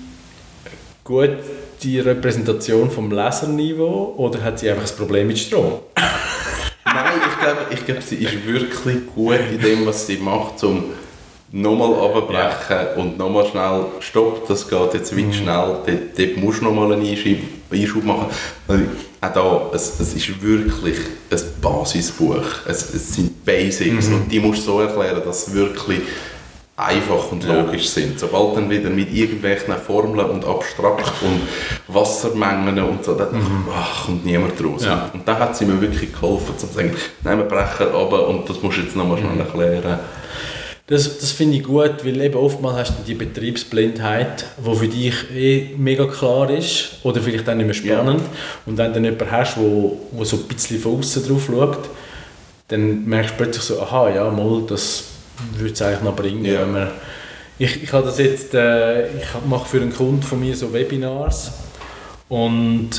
[1.08, 1.30] gut
[1.82, 5.72] die Repräsentation vom Leserniveau oder hat sie einfach ein Problem mit Strom?
[6.84, 10.84] Nein, ich glaube, ich glaube, sie ist wirklich gut in dem, was sie macht, um
[11.50, 15.26] nochmal runterbrechen und nochmal schnell, stopp, das geht jetzt Mhm.
[15.28, 17.38] weit schnell, dort, dort musst du nochmal einen Einschub,
[17.72, 18.26] Einschub machen.
[19.20, 20.98] Auch da, es, es ist wirklich
[21.30, 24.14] ein Basisbuch, es, es sind Basics Mhm.
[24.14, 26.00] und die musst du so erklären, dass wirklich
[26.78, 27.60] einfach und Ja.
[27.60, 28.20] logisch sind.
[28.20, 31.42] Sobald dann wieder mit irgendwelchen Formeln und abstrakt und
[31.92, 33.28] Wassermengen und so, dann
[33.74, 34.82] ach, kommt niemand raus.
[34.82, 34.86] Mhm.
[34.86, 35.10] Ja.
[35.12, 38.62] Und da hat sie mir wirklich geholfen, zu sagen, nehmen wir Brecher runter und das
[38.62, 39.98] musst du jetzt nochmal schnell erklären.
[40.86, 45.14] Das, das finde ich gut, weil eben oftmals hast du die Betriebsblindheit, die für dich
[45.34, 48.22] eh mega klar ist oder vielleicht auch nicht mehr spannend.
[48.64, 51.42] Und wenn du dann jemanden hast, der wo, wo so ein bisschen von außen drauf
[51.46, 51.90] schaut,
[52.68, 55.04] dann merkst du plötzlich so, aha, ja, mal, das
[55.56, 56.44] würde es eigentlich noch bringen.
[56.44, 56.60] Ja.
[56.60, 56.88] Wenn man,
[57.58, 61.52] ich, ich habe das jetzt, äh, ich mache für einen Kunden von mir so Webinars
[62.28, 62.90] und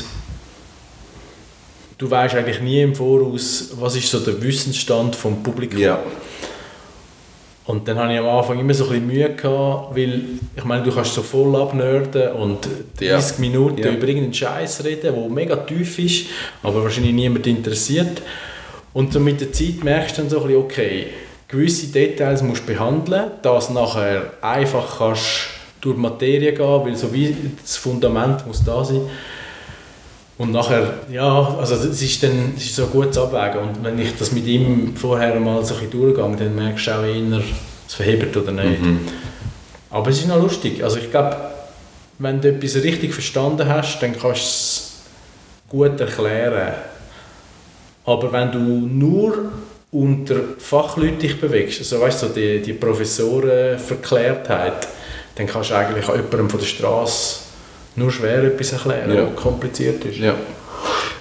[1.98, 5.78] du weißt eigentlich nie im Voraus, was ist so der Wissensstand vom Publikum.
[5.80, 5.98] Ja,
[7.66, 10.22] Und dann hatte ich am Anfang immer so ein bisschen Mühe, gehabt, weil
[10.56, 12.66] ich meine, du kannst so voll abnörden und
[12.98, 13.20] 30 Ja.
[13.38, 13.90] Minuten Ja.
[13.92, 16.26] über irgendeinen Scheiß reden, der mega tief ist,
[16.62, 18.22] aber wahrscheinlich niemand interessiert.
[18.92, 21.06] Und so mit der Zeit merkst du dann so ein bisschen, okay,
[21.50, 25.48] gewisse Details musst behandeln, dass nachher einfach kannst
[25.80, 29.00] durch die Materie gehen, weil so wie das Fundament muss da sein.
[30.38, 33.60] Und nachher, ja, also es ist dann es ist so gut zu abwägen.
[33.60, 37.02] Und wenn ich das mit ihm vorher mal so ein durchgehe, dann merkst du auch
[37.02, 37.42] eher,
[37.86, 38.80] es verhebt oder nicht.
[39.90, 40.82] Aber es ist noch lustig.
[40.82, 41.36] Also ich glaube,
[42.18, 44.92] wenn du etwas richtig verstanden hast, dann kannst du es
[45.68, 46.74] gut erklären.
[48.06, 49.50] Aber wenn du nur
[49.92, 54.88] unter Fachleuten dich bewegst, also weißt du, so die, die Professorenverklärtheit,
[55.34, 57.40] dann kannst du eigentlich auch jemandem von der Straße
[57.96, 59.26] nur schwer etwas erklären, Ja.
[59.26, 60.18] was kompliziert ist.
[60.18, 60.34] ja.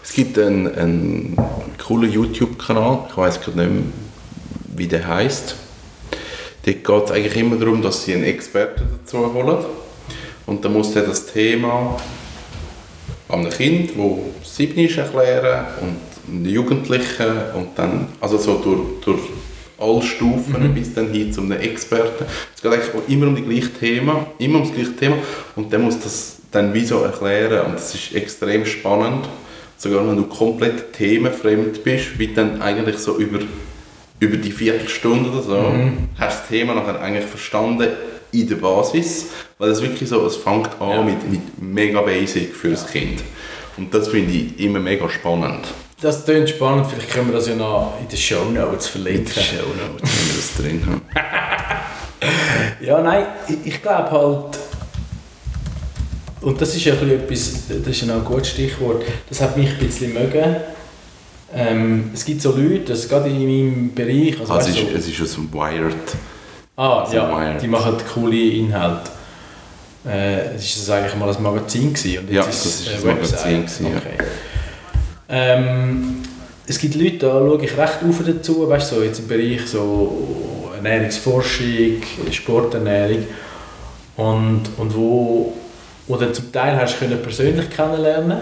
[0.03, 1.37] Es gibt einen, einen
[1.83, 3.83] coolen YouTube-Kanal, ich weiß gerade nicht mehr,
[4.75, 5.55] wie der heißt.
[6.65, 9.57] Dort geht es eigentlich immer darum, dass sie einen Experten dazu holen.
[10.45, 11.97] Und dann muss der das Thema
[13.29, 13.91] einem Kind,
[14.43, 15.97] das sieben ist, erklären und
[16.45, 19.21] Jugendlichen und dann, also so durch, durch
[19.77, 22.25] alle Stufen bis dann hin zu einem Experten.
[22.55, 25.15] Es geht eigentlich immer um die gleiche Thema, immer um das gleiche Thema
[25.55, 29.27] und der muss das dann wie so erklären und das ist extrem spannend,
[29.77, 33.39] sogar wenn du komplett themenfremd bist, wie dann eigentlich so über,
[34.19, 35.57] über die Viertelstunde oder so,
[36.17, 37.87] hast du das Thema nachher eigentlich verstanden
[38.31, 39.27] in der Basis,
[39.57, 41.01] weil es wirklich so, es fängt an Ja.
[41.03, 43.23] mit, mit mega basic für das Kind.
[43.77, 45.67] Und das finde ich immer mega spannend.
[46.01, 49.31] Das klingt spannend, vielleicht können wir das ja noch in den Show Notes verlinken.
[49.33, 51.01] Shownotes, wenn wir das drin haben.
[52.81, 54.57] Ja, nein, ich, ich glaube halt,
[56.41, 59.69] und das ist ja ein bisschen etwas, das ist ein gutes Stichwort, das hat mich
[59.69, 60.55] ein bisschen mögen.
[61.53, 64.95] Ähm, es gibt so Leute, das gerade in meinem Bereich, also, Also weißt es, ist,
[64.95, 65.95] es ist aus dem Wired.
[66.75, 67.61] ah, so ja, Wired.
[67.61, 69.09] die machen coole Inhalte.
[70.05, 72.87] Äh, es ist das eigentlich mal ein Magazin gewesen und jetzt Ja, ist das ist
[72.89, 73.79] ein Magazin Website.
[73.79, 74.25] gewesen, ja.
[75.29, 76.21] Ähm,
[76.67, 80.71] es gibt Leute, da schaue ich recht auf dazu, weißt so jetzt im Bereich so
[80.75, 82.01] Ernährungsforschung,
[82.31, 83.23] Sporternährung
[84.17, 85.53] und, und wo,
[86.07, 88.37] wo dann zum Teil hast du können persönlich kennenlernen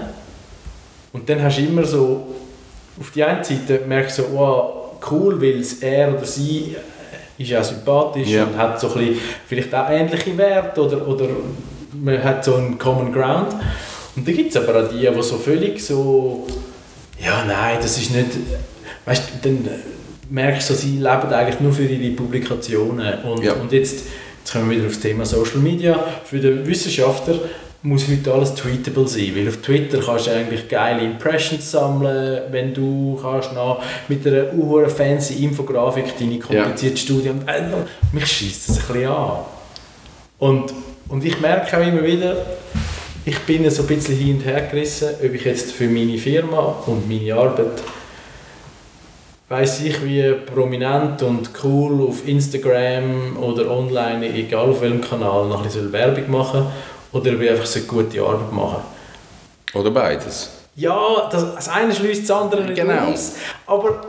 [1.14, 2.28] und dann hast du immer so
[3.00, 4.74] auf die einen Seite merkst du so, wow,
[5.12, 6.76] cool, weil es er oder sie
[7.38, 8.44] ist ja sympathisch Ja.
[8.46, 11.28] und hat so ein bisschen, vielleicht auch ähnliche Werte oder, oder
[11.94, 13.54] man hat so einen Common Ground
[14.16, 16.48] und dann gibt es aber auch die, die so völlig so
[17.24, 18.28] ja, nein, das ist nicht.
[19.06, 19.70] Weißt du, dann
[20.30, 23.24] merkst du, sie leben eigentlich nur für ihre Publikationen.
[23.24, 23.54] Und, Ja.
[23.54, 24.06] und jetzt,
[24.40, 25.98] jetzt kommen wir wieder aufs Thema Social Media.
[26.26, 27.40] Für den Wissenschaftler
[27.84, 32.74] muss heute alles tweetable sein, weil auf Twitter kannst du eigentlich geile Impressions sammeln, wenn
[32.74, 37.62] du kannst noch mit einer uhr fancy Infografik deine komplizierte Studie und äh,
[38.12, 39.32] mich schießt das ein bisschen an.
[40.40, 40.74] Und,
[41.08, 42.36] und ich merke auch immer wieder,
[43.28, 46.78] ich bin so ein bisschen hin und her gerissen, ob ich jetzt für meine Firma
[46.86, 47.84] und meine Arbeit
[49.50, 55.58] weiß ich wie prominent und cool auf Instagram oder online, egal auf welchem Kanal, noch
[55.58, 56.68] ein bisschen Werbung machen
[57.12, 58.82] oder ob ich einfach so eine gute Arbeit machen.
[59.74, 60.52] Oder beides.
[60.78, 63.12] Ja, das, das eine schließt das andere nicht Genau.
[63.12, 63.34] aus,
[63.66, 64.02] aber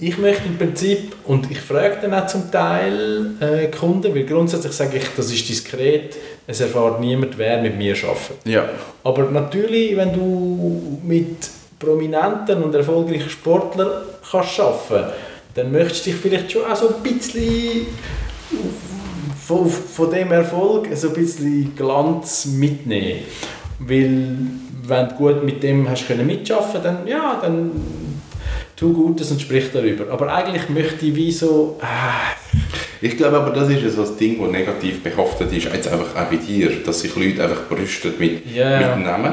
[0.00, 4.72] ich möchte im Prinzip, und ich frage dann auch zum Teil äh, Kunden, weil grundsätzlich
[4.72, 8.38] sage ich, das ist diskret, es erfahrt niemand, wer mit mir arbeitet.
[8.44, 8.68] Ja.
[9.04, 11.36] Aber natürlich, wenn du mit
[11.78, 13.90] prominenten und erfolgreichen Sportlern
[14.30, 15.12] kannst arbeiten
[15.54, 17.86] dann möchtest du dich vielleicht schon auch so ein bisschen
[19.46, 23.22] von, von dem Erfolg so ein bisschen Glanz mitnehmen.
[23.80, 24.36] Weil
[24.86, 27.72] wenn du gut mit dem hast können mitschaffen, dann ja, dann
[28.80, 30.10] tu Gutes und sprich darüber.
[30.10, 32.32] Aber eigentlich möchte ich wie so, ah,
[33.02, 36.28] Ich glaube aber, das ist so ein Ding, das negativ behaftet ist, jetzt einfach auch
[36.30, 38.96] bei dir, dass sich Leute einfach brüsten mit, Ja.
[38.96, 39.32] mit Namen.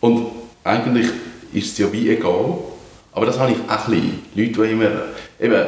[0.00, 0.26] Und
[0.64, 1.06] eigentlich
[1.52, 2.54] ist es ja wie egal,
[3.12, 4.22] aber das habe ich auch ein bisschen.
[4.34, 4.90] Leute, die immer,
[5.40, 5.64] eben,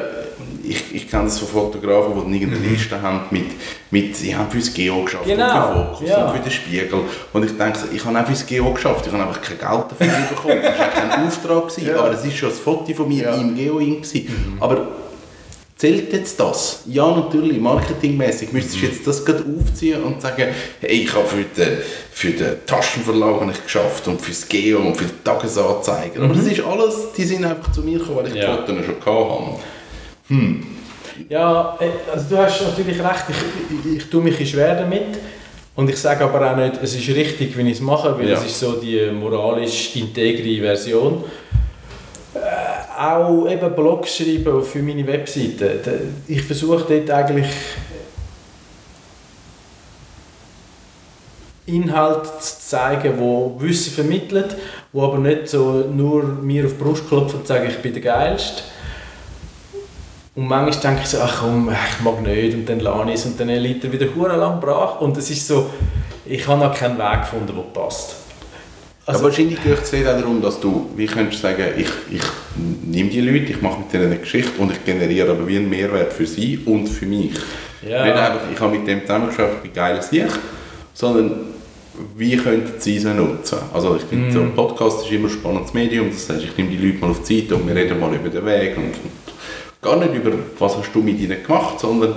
[0.67, 3.45] ich, ich kenne das von Fotografen, die irgendeine Liste haben mit,
[3.91, 6.25] mit, sie haben fürs Geo geschafft Genau, und für Fokus ja.
[6.27, 7.01] und für den Spiegel.
[7.33, 10.27] Und ich denke, ich habe auch fürs Geo geschafft, ich habe einfach kein Geld dafür
[10.31, 10.61] bekommen.
[10.63, 11.99] Das war kein Auftrag, gewesen, Ja.
[11.99, 13.35] aber es war schon ein Foto von mir Ja.
[13.35, 13.77] im Geo.
[13.77, 14.57] gewesen.
[14.61, 14.89] Aber
[15.85, 16.81] Zählt jetzt das?
[16.87, 17.61] Ja, natürlich.
[17.61, 20.45] Marketingmäßig müsstest du jetzt das gerade aufziehen und sagen,
[20.81, 21.77] hey, ich habe für den,
[22.11, 26.23] für den Taschenverlag habe ich geschafft und fürs Geo und für die Tagesanzeiger.
[26.23, 28.57] Aber das ist alles, die sind einfach zu mir gekommen, weil ich Ja.
[28.57, 29.05] die Fotos schon
[30.31, 30.55] hatte.
[31.29, 35.19] Ja, äh, also du hast natürlich recht, ich, ich, ich tue mich schwer damit.
[35.77, 38.39] Und ich sage aber auch nicht, es ist richtig, wenn ich es mache, weil Ja.
[38.39, 41.25] es ist so die moralisch integre Version.
[42.97, 46.01] Auch eben Blogs schreiben für meine Webseite.
[46.29, 47.49] Ich versuche dort eigentlich
[51.67, 54.57] Inhalte zu zeigen, wo Wissen vermittelt,
[54.93, 58.03] wo aber nicht so nur mir auf die Brust klopfen und sagen, ich bin der
[58.03, 58.63] Geilste.
[60.35, 63.27] Und manchmal denke ich so, ach komm, ich mag nicht und dann lasse ich es
[63.27, 65.71] und dann liegt er wieder lang brach und es ist so,
[66.27, 68.24] ich habe noch keinen Weg gefunden, der passt.
[69.07, 72.23] Also- Aber wahrscheinlich geht es auch darum, dass du, wie könntest du sagen, ich, ich
[72.87, 75.69] nehme die Leute, ich mache mit denen eine Geschichte und ich generiere aber wie einen
[75.69, 77.33] Mehrwert für sie und für mich.
[77.87, 78.03] Ja.
[78.05, 80.27] Nicht einfach, ich habe mit dem zusammengearbeitet, ich bin geil Sieg,
[80.95, 81.33] sondern
[82.17, 83.59] wie könnten sie es nutzen?
[83.75, 84.47] Also ich finde, so Mhm.
[84.47, 87.23] ein Podcast ist immer ein spannendes Medium, das heißt, ich nehme die Leute mal auf
[87.23, 90.77] die Zeit und wir reden mal über den Weg und, und gar nicht über, was
[90.79, 92.15] hast du mit ihnen gemacht, sondern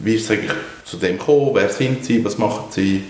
[0.00, 0.50] wie es eigentlich
[0.84, 3.02] zu dem gekommen, wer sind sie, was machen sie?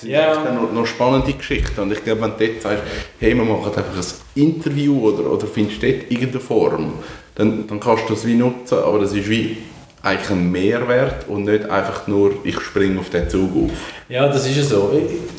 [0.00, 0.28] Das sind Ja.
[0.32, 2.82] eigentlich dann noch, noch spannende Geschichten und ich glaube, wenn du dort sagst,
[3.18, 4.04] hey, wir machen einfach ein
[4.42, 6.92] Interview oder, oder findest du dort irgendeine Form,
[7.34, 9.56] dann, dann kannst du das wie nutzen, aber das ist wie
[10.02, 13.70] eigentlich ein Mehrwert und nicht einfach nur, ich springe auf den Zug auf.
[14.08, 14.92] Ja, das ist ja so.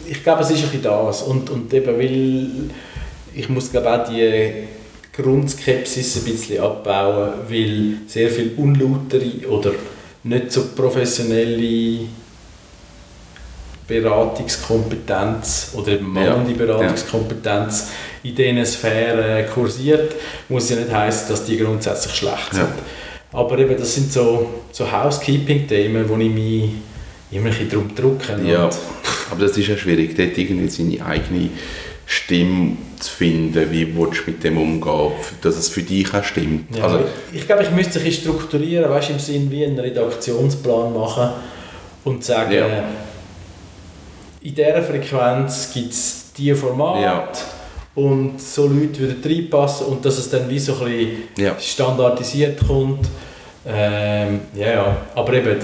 [0.05, 1.21] Ich, ich glaube, es ist ein bisschen das.
[1.23, 2.47] Und, und eben, weil
[3.33, 4.51] ich muss glaube auch die
[5.15, 9.71] Grundskepsis ein bisschen abbauen, weil sehr viel unlautere oder
[10.23, 11.99] nicht so professionelle
[13.89, 17.89] Beratungskompetenz oder eben mangelnde Ja, Beratungskompetenz
[18.23, 20.13] in diesen Sphären kursiert,
[20.47, 22.63] muss ja nicht heißen, dass die grundsätzlich schlecht sind.
[22.63, 23.39] Ja.
[23.39, 26.71] Aber eben, das sind so, so Housekeeping-Themen, wo ich mich
[27.31, 28.39] immer ein darum drücke.
[28.45, 28.69] Ja,
[29.31, 31.49] aber das ist ja schwierig, dort irgendwie seine eigene
[32.05, 35.11] Stimme zu finden, wie willst du mit dem umgehen,
[35.41, 36.75] dass es für dich auch stimmt.
[36.75, 40.91] Ja, Also, ich, ich glaube, ich müsste ein strukturieren, weißt, im Sinn wie einen Redaktionsplan
[40.91, 41.29] machen
[42.03, 42.83] und sagen, Ja.
[44.41, 47.27] In dieser Frequenz gibt es diese Formate Ja.
[47.95, 51.59] und so Leute würden reinpassen und dass es dann wie so ein bisschen ja.
[51.59, 53.07] standardisiert kommt.
[53.65, 55.57] Ähm, ja, ja, aber eben,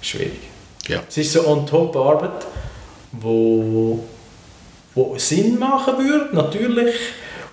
[0.00, 0.40] schwierig.
[0.88, 1.00] Ja.
[1.06, 2.46] Es ist so On-Top-Arbeit,
[3.12, 3.98] wo,
[4.94, 6.94] wo Sinn machen würde, natürlich,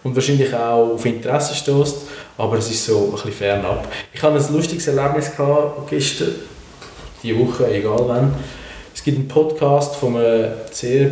[0.03, 1.97] und wahrscheinlich auch auf Interesse stößt,
[2.37, 3.87] aber es ist so ein bisschen fernab.
[4.13, 6.35] Ich hatte ein lustiges Erlebnis gehabt, gestern,
[7.21, 8.33] diese Woche, egal wann.
[9.03, 11.11] Es gibt einen Podcast von einem sehr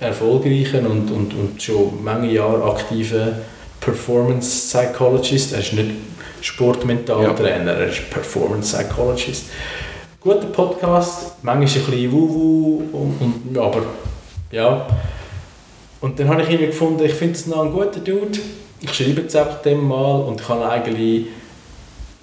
[0.00, 3.36] erfolgreichen und, und, und schon mange Jahre aktiven
[3.80, 5.54] Performance Psychologist.
[5.54, 5.92] Er ist nicht
[6.42, 9.46] Sportmentaltrainer, er ist Performance Psychologist.
[10.20, 13.86] Guter Podcast, manchmal ein bisschen wuhu, und, und, aber
[14.52, 14.86] ja.
[16.02, 18.40] Und dann habe ich irgendwie gefunden, ich finde es noch ein guter Dude.
[18.82, 21.28] Ich schreibe jetzt einfach dem mal und ich habe eigentlich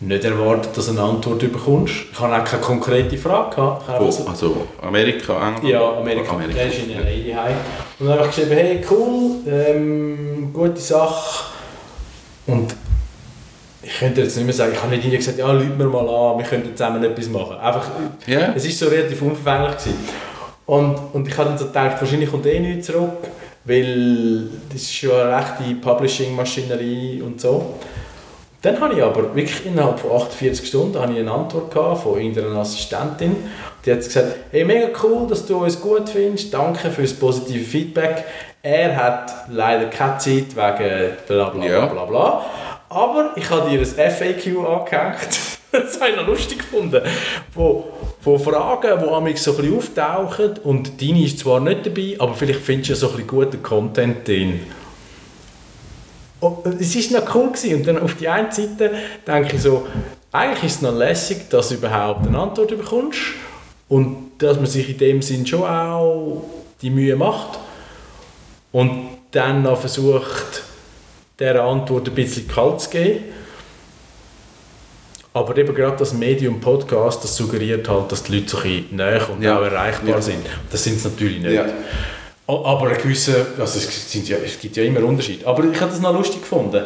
[0.02, 1.93] nicht erwartet, dass du eine Antwort bekommst.
[2.12, 3.89] Ich habe auch keine konkrete Frage gehabt.
[3.89, 5.64] Einfach so- Also Amerika, England?
[5.64, 6.32] ja, Amerika.
[6.34, 6.56] Amerika.
[6.58, 7.56] Der ist in LA daheim.
[8.00, 11.46] Und dann habe ich geschrieben, hey, cool, ähm, gute Sache.
[12.48, 12.76] Und
[13.82, 16.08] ich könnte jetzt nicht mehr sagen, ich habe nicht ihnen gesagt, ja, lüg mir mal
[16.08, 17.56] an, wir könnten zusammen etwas machen.
[17.58, 17.88] Einfach,
[18.28, 18.54] Ja.
[18.56, 19.78] es war so relativ unverfänglich.
[19.78, 19.98] Gewesen.
[20.66, 23.12] Und, und ich habe dann so gedacht, wahrscheinlich kommt eh nichts zurück,
[23.64, 27.76] weil das ist schon eine rechte Publishing-Maschinerie und so.
[28.66, 32.18] Dann habe ich aber wirklich innerhalb von 48 Stunden habe ich eine Antwort gehabt von
[32.18, 33.36] irgendeiner Assistentin.
[33.86, 37.63] Die hat gesagt, hey, mega cool, dass du uns gut findest, danke für das positive
[37.63, 38.24] Feedback.
[38.63, 41.86] Er hat leider keine Zeit wegen bla bla Ja.
[41.86, 42.45] bla bla bla.
[42.89, 45.30] Aber ich habe dir ein FAQ angehängt.
[45.72, 47.01] das habe ich noch lustig gefunden.
[47.53, 47.86] Wo,
[48.24, 52.34] wo Fragen, die amigs so ein bisschen auftauchen und deine ist zwar nicht dabei, aber
[52.34, 54.61] vielleicht findest du ja so ein bisschen guten Content drin.
[56.48, 57.48] Und es war noch cool.
[57.52, 57.76] Gewesen.
[57.76, 58.91] Und dann auf die einen Seite
[59.28, 59.86] denke ich so,
[60.32, 63.20] eigentlich ist es noch lässig, dass du überhaupt eine Antwort bekommst
[63.88, 66.43] und dass man sich in dem Sinn schon auch
[66.82, 67.60] die Mühe macht
[68.72, 70.64] und dann noch versucht,
[71.39, 73.24] dieser Antwort ein bisschen kalt zu geben.
[75.34, 78.96] Aber eben gerade das Medium Podcast, das suggeriert halt, dass die Leute so ein bisschen
[78.96, 79.58] näher und Ja.
[79.60, 80.22] auch erreichbar Ja.
[80.22, 80.46] sind.
[80.72, 81.52] Das sind sie natürlich nicht.
[81.54, 81.66] Ja.
[82.48, 85.48] Aber ein gewisser, also es, sind ja, es gibt ja immer Unterschiede.
[85.48, 86.84] Aber ich habe das noch lustig gefunden.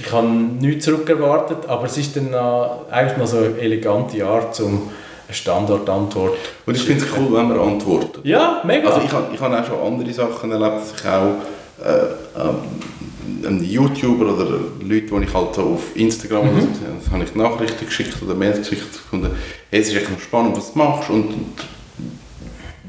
[0.00, 4.60] Ich habe nichts zurückerwartet, aber es ist dann noch, eigentlich noch so eine elegante Art,
[4.60, 4.90] um
[5.26, 6.36] eine Standardantwort
[6.66, 8.24] Und ich finde es cool, wenn man antwortet.
[8.24, 8.90] Ja, mega.
[8.90, 11.34] Also ich habe ich hab auch schon andere Sachen erlebt, dass ich auch
[11.82, 14.50] äh, ähm, YouTuber oder
[14.80, 18.58] Leute, die ich halt so auf Instagram so gesehen habe, ich Nachrichten geschickt oder Mails
[18.58, 19.30] geschickt gefunden,
[19.70, 21.54] hey, es ist echt spannend, was du machst und, und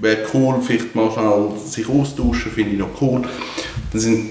[0.04, 3.22] wäre cool, vielleicht mal schnell sich austauschen, finde ich noch cool.
[3.92, 4.30] Dann sind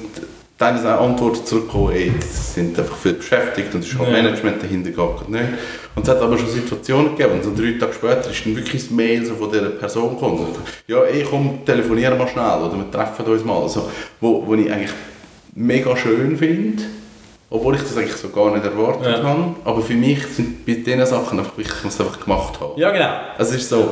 [0.59, 4.23] teilweise auch Antworten zurückgekommen, ey, die sind einfach viel beschäftigt und es ist halt Ja.
[4.23, 5.45] Management dahinter gar nicht.
[5.95, 8.83] Und es hat aber schon Situationen gegeben, und so drei Tage später ist dann wirklich
[8.83, 10.47] das Mail so von dieser Person gekommen.
[10.55, 13.63] So, ja, ey, komm, telefonieren wir schnell oder wir treffen uns mal.
[13.63, 14.91] Also, wo, wo ich eigentlich
[15.55, 16.83] mega schön finde,
[17.51, 19.23] obwohl ich das eigentlich so gar nicht erwartet Ja.
[19.23, 19.55] habe.
[19.65, 22.73] Aber für mich sind bei diesen Sachen einfach ich muss es einfach gemacht haben.
[22.81, 23.11] ja, genau.
[23.37, 23.87] Also es ist so,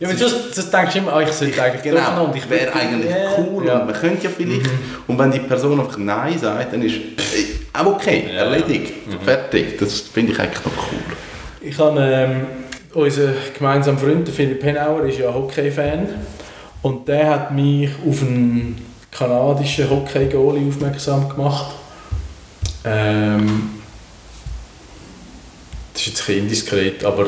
[0.00, 2.72] Ja, aber sonst, sonst denkst du immer, ah, ich sollte eigentlich genau, und ich wäre
[2.72, 3.78] eigentlich cool ja.
[3.78, 4.68] und man könnte ja vielleicht.
[5.06, 6.96] Und wenn die Person einfach Nein sagt, dann ist
[7.72, 8.44] auch okay, Ja.
[8.44, 8.92] erledigt,
[9.24, 9.78] fertig.
[9.78, 10.98] Das finde ich eigentlich noch cool.
[11.60, 12.46] Ich habe ähm,
[12.92, 16.08] unser gemeinsamer Freund, der Philipp Henauer, ist ja Hockey-Fan
[16.82, 21.72] und der hat mich auf einen kanadischen Hockey-Goalie aufmerksam gemacht.
[22.84, 23.70] Ähm,
[25.92, 27.26] das ist jetzt ein bisschen indiskret, aber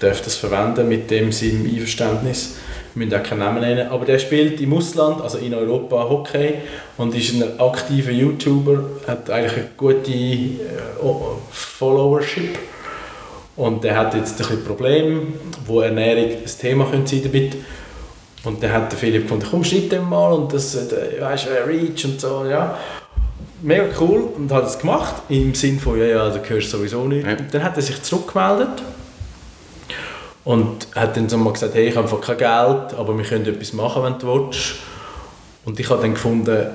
[0.00, 2.56] darf das verwenden mit dem seinem Einverständnis.
[2.94, 3.88] Wir müssen auch keinen Namen nennen.
[3.88, 6.54] Aber der spielt im Ausland, also in Europa, Hockey
[6.96, 10.56] und ist ein aktiver YouTuber, hat eigentlich eine gute äh,
[11.50, 12.58] Followership.
[13.56, 15.22] Und der hat jetzt ein bisschen Probleme,
[15.66, 17.56] wo Ernährung ein Thema könnte sein damit.
[18.44, 21.66] Und dann hat der Philipp gefunden, komm, schreib dem mal und das, äh, weißt du,
[21.66, 22.78] Reach und so, ja.
[23.60, 27.26] Mega cool und hat es gemacht, im Sinn von, ja, ja, hörst du sowieso nicht.
[27.26, 27.34] Ja.
[27.34, 28.82] Dann hat er sich zurückgemeldet
[30.48, 33.44] und hat dann so mal gesagt, hey, ich habe einfach kein Geld, aber wir können
[33.44, 34.76] etwas machen, wenn du willst.
[35.66, 36.68] Und ich habe dann gefunden,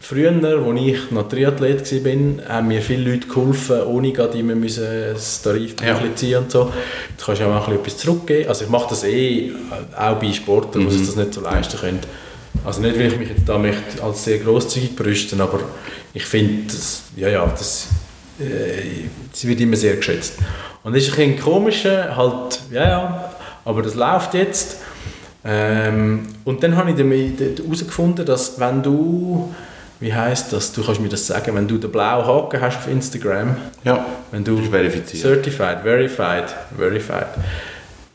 [0.00, 5.42] früher, als ich noch Triathlet war, haben mir viele Leute geholfen, ohne gerade immer das
[5.42, 6.72] Tarifbuch ziehen und so.
[7.10, 8.48] Jetzt kannst du auch mal ein bisschen etwas zurückgeben.
[8.48, 9.50] Also ich mache das eh,
[9.96, 12.00] auch bei Sportlern, die sich das nicht so leisten können.
[12.64, 15.58] Also nicht, weil ich mich jetzt da möchte als sehr grosszügig brüsten, aber
[16.14, 17.88] ich finde, das, ja, ja, das
[18.40, 20.34] äh, sie wird immer sehr geschätzt.
[20.84, 23.30] Und das ist ein bisschen komisch, halt, ja, ja,
[23.64, 24.78] aber das läuft jetzt.
[25.44, 29.52] Ähm, und dann habe ich herausgefunden, dass wenn du,
[30.00, 32.88] wie heißt das, du kannst mir das sagen, wenn du den blauen Haken hast auf
[32.88, 35.22] Instagram, Ja, wenn du bist verifiziert.
[35.22, 36.44] certified, verified,
[36.76, 37.26] verified,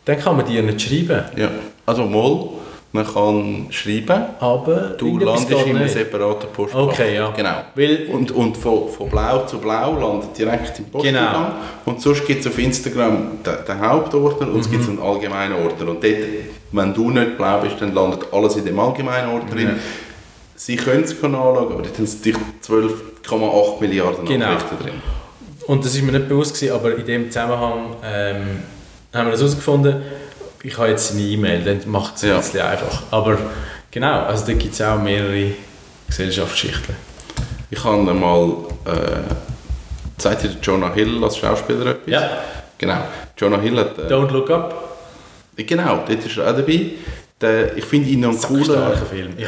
[0.05, 1.23] dann kann man dir nicht schreiben.
[1.35, 1.49] Ja,
[1.85, 2.49] also mal,
[2.93, 6.79] man kann schreiben, Aber du landest in einem separaten Postfach.
[6.79, 7.31] Okay, ja.
[7.35, 7.55] Genau.
[7.75, 11.33] Weil- und und von, von blau zu blau landet direkt im Posteingang.
[11.33, 11.51] Genau.
[11.85, 14.99] Und sonst gibt es auf Instagram den, den Hauptordner und es gibt Mhm.
[14.99, 15.89] einen allgemeinen Ordner.
[15.89, 16.13] Und dort,
[16.71, 19.67] wenn du nicht blau bist, dann landet alles in dem allgemeinen Ordner drin.
[19.69, 19.73] Ja.
[20.55, 22.35] Sie können es anschauen, aber dort haben sie dich
[22.65, 24.45] 12,8 Milliarden Genau.
[24.45, 24.93] Nachrichten drin.
[25.65, 28.35] Und das ist mir nicht bewusst gewesen, aber in dem Zusammenhang ähm,
[29.13, 30.01] haben wir das herausgefunden.
[30.65, 32.35] Ich habe jetzt eine E-Mail, dann macht es Ja.
[32.35, 33.03] ein bisschen einfach.
[33.11, 33.37] Aber
[33.91, 35.51] genau, also da gibt es auch mehrere
[36.07, 36.95] Gesellschaftsschichten.
[37.69, 38.49] Ich habe einmal,
[38.85, 39.23] äh,
[40.17, 42.07] zeigt dir Jonah Hill als Schauspieler etwas?
[42.07, 42.29] Ja.
[42.77, 42.97] Genau.
[43.37, 43.97] Jonah Hill hat...
[43.99, 44.97] Äh, Don't Look Up.
[45.57, 46.91] Genau, dort ist er auch dabei.
[47.43, 48.81] Der, ich finde ihn noch einen coolen,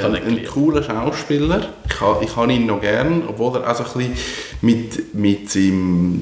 [0.04, 1.70] einen, einen coolen Schauspieler.
[1.88, 4.14] Ich, ha, ich habe ihn noch gern, obwohl er auch so ein bisschen
[4.62, 6.22] mit, mit seinem,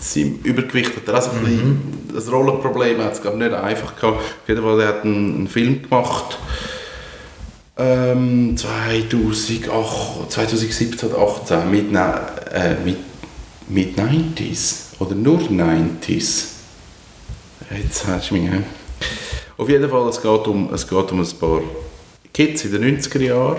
[0.00, 1.80] seinem Übergewicht hat er auch so ein, Mhm.
[2.12, 4.18] bisschen ein Rollenproblem hat es nicht einfach gehabt.
[4.18, 6.36] Auf jeden Fall, er hat einen, einen Film gemacht,
[7.78, 11.16] ähm, 2008, 2017 oder
[11.46, 11.86] 2018 mit,
[12.52, 12.96] äh, mit,
[13.68, 16.48] mit 90s oder nur 90s.
[17.74, 18.50] Jetzt hast du mich.
[19.56, 21.60] Auf jeden Fall, es geht, um, es geht um ein paar
[22.32, 23.56] Kids in den 90er Jahren.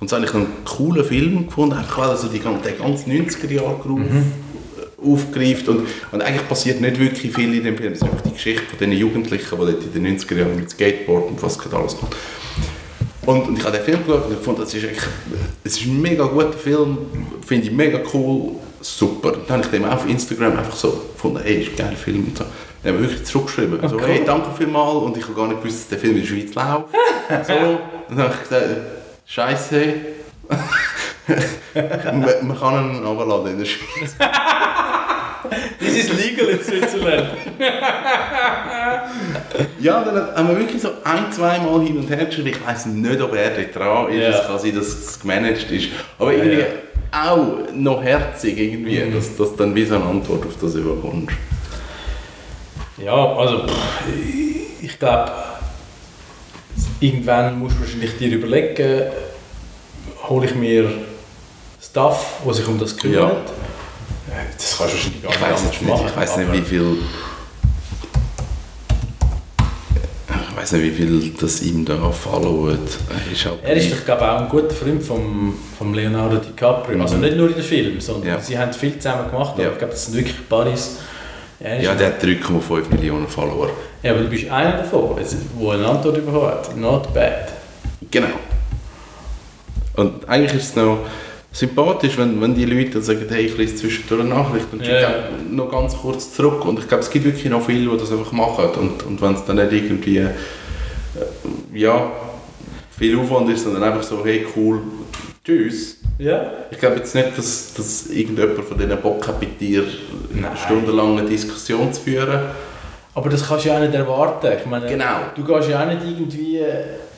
[0.00, 3.12] Und so habe ich einen coolen Film gefunden, einfach weil er so die, den ganzen
[3.12, 5.68] 90er Jahre Groove äh, aufgreift.
[5.68, 7.92] Und, und eigentlich passiert nicht wirklich viel in dem Film.
[7.92, 11.28] Es ist einfach die Geschichte von den Jugendlichen, die in den 90er Jahren mit Skateboard
[11.28, 12.16] und was alles kommt.
[13.26, 14.86] Und, und ich habe den Film geschaut und fand, das ist,
[15.64, 16.98] es ist ein mega guter Film,
[17.44, 19.32] finde ich mega cool, super.
[19.46, 22.24] Dann habe ich dem auf Instagram einfach so gefunden, hey, ist ein geiler Film.
[22.28, 22.44] Und so.
[22.86, 24.02] Dann haben wir wirklich zurückgeschrieben, so, cool.
[24.06, 26.54] hey, danke vielmals und ich habe gar nicht gewusst, dass der Film in der Schweiz
[26.54, 26.84] läuft.
[27.48, 28.64] so, dann habe ich gesagt,
[29.26, 29.94] Scheiße.
[31.74, 34.14] man, man kann ihn runterladen in der Schweiz.
[35.78, 37.28] Das ist legal in Switzerland.
[39.78, 42.48] Ja, dann haben wir wirklich so ein, zwei Mal hin und her geschrieben.
[42.48, 44.20] Ich weiß nicht, ob er dran ist.
[44.20, 44.28] Ja.
[44.30, 45.88] Es kann sein, dass es gemanagt ist.
[46.18, 46.66] Aber irgendwie ja.
[47.12, 49.14] auch noch herzig, irgendwie, Mhm.
[49.14, 51.32] dass, dass dann wie so eine Antwort auf das überkommst.
[52.98, 53.66] Ja, also
[54.80, 55.30] ich glaube,
[57.00, 59.10] irgendwann musst du wahrscheinlich dir überlegen,
[60.28, 60.90] hole ich mir
[61.82, 63.32] Staff, der sich um das kümmert.
[64.28, 66.96] Ja, Das kannst du wahrscheinlich gar Ich anders jetzt nicht, ich weiß nicht, wie viel.
[70.50, 72.78] Ich weiß nicht, wie viel das ihm da followt.
[73.10, 76.38] Er ist halt Er ist doch glaube ich, auch ein guter Freund vom, vom Leonardo
[76.38, 77.00] DiCaprio.
[77.02, 78.40] Also nicht nur in den Filmen, sondern Ja.
[78.40, 79.70] sie haben viel zusammen gemacht, aber Ja.
[79.72, 80.96] ich glaube, das sind wirklich Buddies.
[81.60, 83.70] Ja, ein- der hat 3,5 Millionen Follower.
[84.02, 86.76] ja, aber du bist einer davon, der eine Antwort bekommen hat.
[86.76, 87.52] Not bad.
[88.10, 88.28] Genau.
[89.94, 90.98] Und eigentlich ist es noch
[91.52, 95.08] sympathisch, wenn, wenn die Leute sagen, hey, ich lese zwischendurch eine Nachricht und Ja, ja.
[95.50, 96.62] noch ganz kurz zurück.
[96.66, 98.66] Und ich glaube, es gibt wirklich noch viele, die das einfach machen.
[98.78, 100.28] Und, und wenn es dann nicht irgendwie äh,
[101.72, 102.12] ja,
[102.98, 104.80] viel Aufwand ist, sondern einfach so, hey, cool,
[105.44, 105.96] tschüss.
[106.18, 106.50] Ja.
[106.70, 109.84] Ich glaube jetzt nicht, dass, dass irgendjemand von denen Bock hat, mit dir
[110.32, 110.50] Nein.
[111.18, 112.40] eine Diskussion zu führen.
[113.14, 114.48] Aber das kannst du ja auch nicht erwarten.
[114.58, 115.20] Ich meine, Genau.
[115.34, 116.60] Du gehst ja auch nicht irgendwie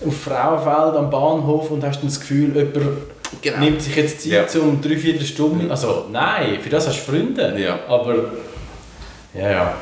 [0.05, 2.75] auf Frauenfeld am Bahnhof und hast dann das Gefühl, jemand
[3.43, 3.59] Genau.
[3.59, 4.61] nimmt sich jetzt Zeit Ja.
[4.61, 5.71] um dreiviertel Stunde.
[5.71, 7.55] Also nein, für das hast du Freunde.
[7.59, 7.79] Ja.
[7.89, 8.15] Aber
[9.35, 9.75] ja, ja.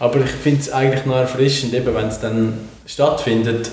[0.00, 3.70] Aber ich finde es eigentlich noch erfrischend, eben, wenn es dann stattfindet.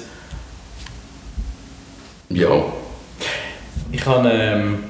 [2.30, 2.50] Ja.
[3.96, 4.84] Ich habe, ähm,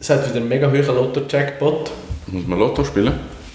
[0.00, 1.90] es hat wieder einen mega hohen Lotto-Jackpot.
[2.28, 3.12] Muss man Lotto spielen?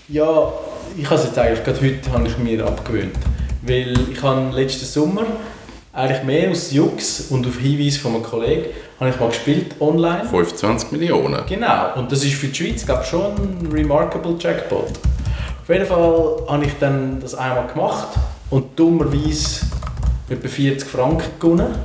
[0.09, 0.53] Ja,
[0.95, 3.15] ich habe es jetzt eigentlich gerade heute habe ich mir abgewöhnt.
[3.63, 5.25] Weil ich habe letzten Sommer
[5.91, 8.65] eigentlich mehr aus Jux und auf Hinweis von einem Kollegen
[8.99, 10.25] habe ich mal gespielt online.
[10.29, 11.43] 25 Millionen.
[11.47, 14.91] Genau, und das ist für die Schweiz glaube ich, schon ein remarkable Jackpot.
[15.63, 18.09] Auf jeden Fall habe ich dann das einmal gemacht
[18.51, 19.65] und dummerweise
[20.29, 21.75] etwa 40 Franken gewonnen.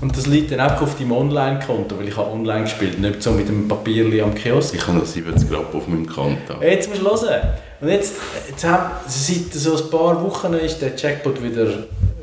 [0.00, 3.32] Und das liegt dann einfach auf deinem Online-Konto, weil ich habe online gespielt, nicht so
[3.32, 4.74] mit dem Papierli am Kiosk.
[4.74, 6.54] Ich habe noch 70 Grad auf meinem Konto.
[6.62, 7.40] Jetzt musst du hören.
[7.80, 8.14] Und jetzt,
[8.48, 11.66] jetzt haben, seit so ein paar Wochen ist der Jackpot wieder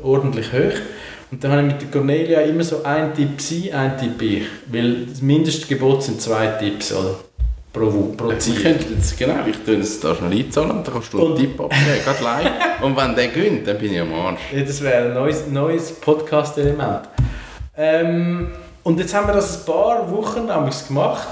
[0.02, 0.78] ordentlich hoch.
[1.30, 4.42] Und dann habe ich mit der Cornelia immer so ein Tipp sie, ein Tipp ich.
[4.72, 7.16] Weil das Mindestgebot sind zwei Tipps oder?
[7.74, 8.54] pro, pro Wir Ziel.
[8.62, 11.36] könnten jetzt, genau, ich tue es da schnell einzahlen und dann kannst du einen Und-
[11.38, 12.50] Tipp abgeben, gerade live.
[12.82, 14.40] Und wenn der gewinnt, dann bin ich am Arsch.
[14.54, 17.00] Ja, das wäre ein neues, neues Podcast-Element.
[17.76, 18.48] Ähm,
[18.82, 21.28] und jetzt haben wir das ein paar Wochen gemacht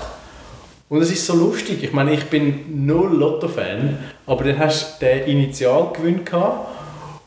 [0.89, 1.83] Und es ist so lustig.
[1.83, 6.69] Ich meine, ich bin null Lotto-Fan, aber dann hast du den Initialgewinn gehabt.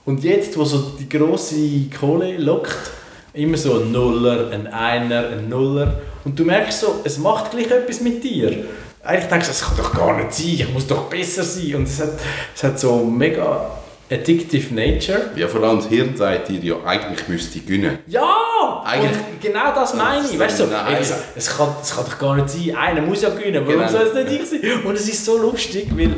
[0.06, 1.56] Und jetzt, wo so die grosse
[2.00, 2.92] Kohle lockt,
[3.34, 6.00] immer so ein Nuller, ein Einer, ein Nuller.
[6.24, 8.66] Und du merkst so, es macht gleich etwas mit dir.
[9.04, 11.76] Eigentlich denkst du, das kann doch gar nicht sein, ich muss doch besser sein.
[11.76, 12.14] Und es hat,
[12.56, 13.70] es hat so mega
[14.10, 15.32] addictive Nature.
[15.36, 18.00] Ja, vor allem das Hirn sagt dir ja, eigentlich müsste ich gewinnen.
[18.08, 18.82] Ja!
[18.86, 20.40] Eigentlich- Und genau das meine ich.
[20.40, 22.76] Weißt du, so, ey, es, es, kann, es kann doch gar nicht sein.
[22.76, 23.64] Einer muss ja gewinnen.
[23.66, 23.92] Warum Genau.
[23.92, 24.84] soll es nicht ich sein?
[24.86, 26.16] Und es ist so lustig, weil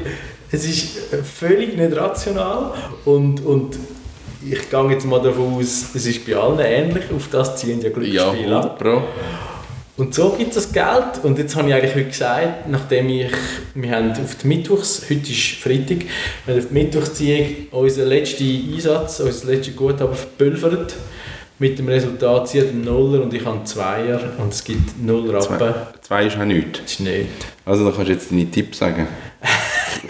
[0.51, 2.73] es ist äh, völlig nicht rational
[3.05, 3.77] und, und
[4.47, 7.03] ich gehe jetzt mal davon aus, es ist bei allen ähnlich.
[7.15, 8.77] Auf das ziehen ja Ja, Glücksspiele ab.
[8.77, 9.03] 100 Pro.
[9.99, 11.23] Und so gibt es das Geld.
[11.23, 13.29] Und jetzt habe ich eigentlich heute gesagt, nachdem ich,
[13.75, 16.05] wir haben auf die Mittwochs, heute ist Freitag,
[16.45, 20.95] wir haben auf die Mittwochsziehung unseren letzten Einsatz, unser letztes Guthaben verpulvert.
[21.59, 25.03] Mit dem Resultat sie hat einen Nuller und ich habe einen Zweier und es gibt
[25.03, 25.57] null Rappen.
[25.57, 26.79] Zwei, zwei ist auch nichts.
[26.79, 27.27] Das ist nicht.
[27.65, 29.05] Also dann kannst du jetzt deine Tipps sagen.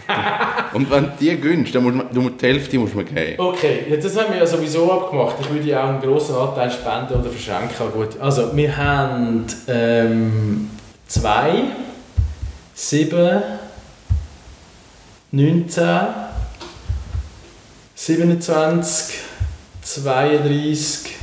[0.74, 3.36] Und wenn du die gönnst, dann musst du, du die Hälfte musst du geben.
[3.38, 5.36] Okay, ja, das haben wir ja sowieso abgemacht.
[5.42, 7.92] Ich würde auch einen grossen Anteil spenden oder verschenken.
[7.94, 8.20] Gut.
[8.20, 10.70] Also, wir haben ähm,
[11.08, 11.64] 2,
[12.74, 13.42] 7,
[15.32, 15.86] 19,
[17.96, 19.18] 27,
[19.82, 21.16] 32,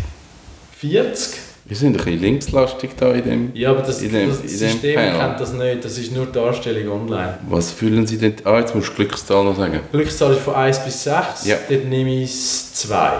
[0.78, 1.45] 40.
[1.68, 3.50] Wir sind ein bisschen linkslastig da in dem.
[3.54, 5.18] Ja, aber das, In dem- das in dem System Panel.
[5.18, 5.84] kennt das nicht.
[5.84, 7.38] Das ist nur Darstellung online.
[7.48, 8.34] Was fühlen Sie denn?
[8.44, 9.80] Ah, jetzt musst du Glückszahl noch sagen.
[9.90, 11.44] Glückszahl ist von 1 bis 6.
[11.44, 11.56] Ja.
[11.68, 12.32] Dort nehme ich
[12.72, 13.10] 2.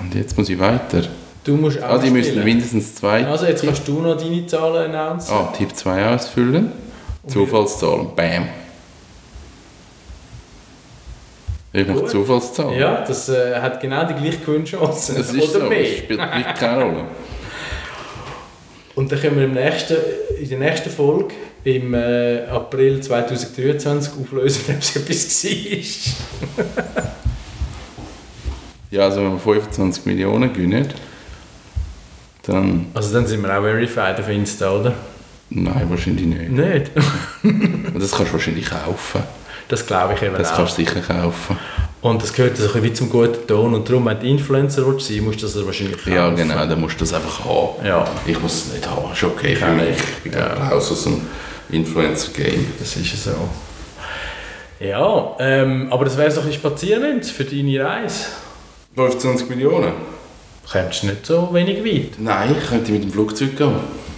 [0.00, 1.02] Und jetzt muss ich weiter.
[1.44, 2.44] Du musst auch Ah, die müssen spielen.
[2.44, 3.26] mindestens zwei.
[3.26, 5.32] Also jetzt kannst du noch deine Zahlen announcen.
[5.34, 6.72] Ah, Tipp 2 ausfüllen.
[7.26, 8.08] Zufallszahlen.
[8.14, 8.48] Bam.
[11.72, 12.10] Einfach Gut.
[12.10, 12.78] Zufallszahlen.
[12.78, 15.14] Ja, das äh, hat genau die gleiche Gewinnchance.
[15.14, 15.68] Das ist Oder so.
[15.68, 15.82] mehr.
[15.82, 17.04] Das spielt wirklich keine Rolle.
[18.94, 19.96] Und dann können wir im nächsten,
[20.40, 27.12] in der nächsten Folge im äh, April 2023 auflösen, ob es etwas war.
[28.90, 30.88] Ja, also wenn wir 25 Millionen gewinnen,
[32.44, 32.86] dann.
[32.94, 34.94] Also dann sind wir auch verified auf Insta, oder?
[35.50, 36.50] Nein, wahrscheinlich nicht.
[36.50, 36.90] Nicht.
[37.98, 39.22] Das kannst du wahrscheinlich kaufen.
[39.68, 40.56] Das glaube ich eben Das auch.
[40.56, 41.58] kannst du sicher kaufen.
[42.00, 43.74] Und das gehört so ein bisschen wie zum guten Ton.
[43.74, 46.12] Und darum, wenn du Influencer willst sein musst du das wahrscheinlich kaufen.
[46.14, 47.84] Ja, genau, dann musst du das einfach haben.
[47.86, 49.96] Ja, Ich muss es nicht haben, ist okay für mich.
[50.24, 50.68] Ich bin Ja.
[50.68, 51.22] raus aus dem
[51.70, 52.66] Influencer-Game.
[52.78, 53.30] das ist so.
[54.80, 58.26] Ja, ähm, aber das wäre so ein bisschen Spaziermünze für deine Reise.
[58.94, 59.92] 25 Millionen?
[60.70, 63.74] Kommst du nicht so wenig weit Nein, ich könnte mit dem Flugzeug gehen.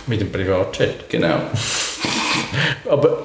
[0.06, 1.08] mit dem Privatjet.
[1.08, 1.36] Genau.
[2.90, 3.18] Aber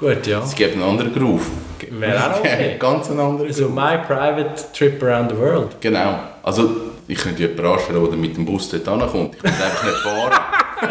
[0.00, 0.40] gut, ja.
[0.42, 1.46] Es gibt einen anderen Groove.
[1.90, 2.76] Wäre auch okay.
[2.78, 5.80] Ganz einen anderen So my private trip around the world.
[5.80, 6.18] Genau.
[6.42, 6.70] Also,
[7.06, 9.34] ich könnte jemanden anstellen, der mit dem Bus dort ankommt.
[9.36, 10.32] Ich könnte einfach nicht fahren.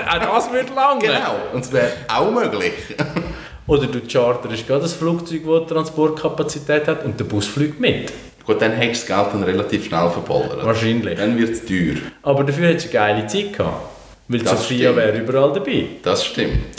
[0.07, 0.99] Auch das würde lange.
[1.01, 1.35] genau.
[1.53, 2.73] Und es wäre auch möglich.
[3.67, 8.11] Oder du charterst gerade ein Flugzeug, das Transportkapazität hat und der Bus fliegt mit.
[8.43, 10.65] Gut, dann hättest du das Geld dann relativ schnell verballert.
[10.65, 11.19] Wahrscheinlich.
[11.19, 11.97] Dann wird es teuer.
[12.23, 13.81] Aber dafür hättest du eine geile Zeit gehabt.
[14.27, 14.95] Weil Das Sophia stimmt.
[14.97, 15.85] wäre überall dabei.
[16.01, 16.78] Das stimmt.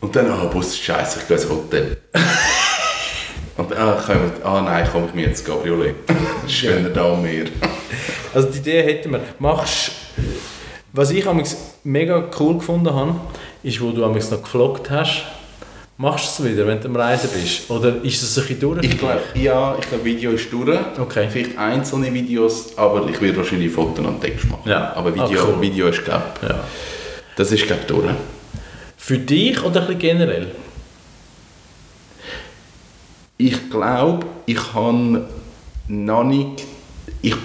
[0.00, 1.96] Und dann, ah, Bus ist scheiße, ich gehe ins Hotel.
[3.56, 5.94] Und ah, kommen, ah nein, komme ich mir jetzt Cabriolet.
[6.46, 7.46] Schöner da am Meer.
[8.34, 9.20] Also die Idee hätten wir.
[9.38, 9.92] Machst,
[10.92, 13.14] was ich amigs mega cool gefunden habe,
[13.62, 15.22] ist, wo du amigs noch gefloggt hast,
[15.96, 17.70] machst du es wieder, wenn du am Reisen bist?
[17.70, 18.84] Oder ist es ein bisschen durch?
[18.84, 20.78] Ich glaube, ja, ich glaube, Video ist durch.
[21.00, 21.26] Okay.
[21.30, 24.68] Vielleicht einzelne Videos, aber ich werde wahrscheinlich Fotos und Text machen.
[24.68, 24.92] Ja.
[24.94, 25.62] Aber Video, Ah, cool.
[25.62, 26.60] Video ist, glaube Ja.
[27.36, 28.04] das ist, glaube ich, durch.
[29.06, 30.48] Für dich oder ein bisschen generell?
[33.38, 35.28] Ich glaube, ich habe
[35.86, 36.64] noch nicht.
[37.22, 37.36] Ich,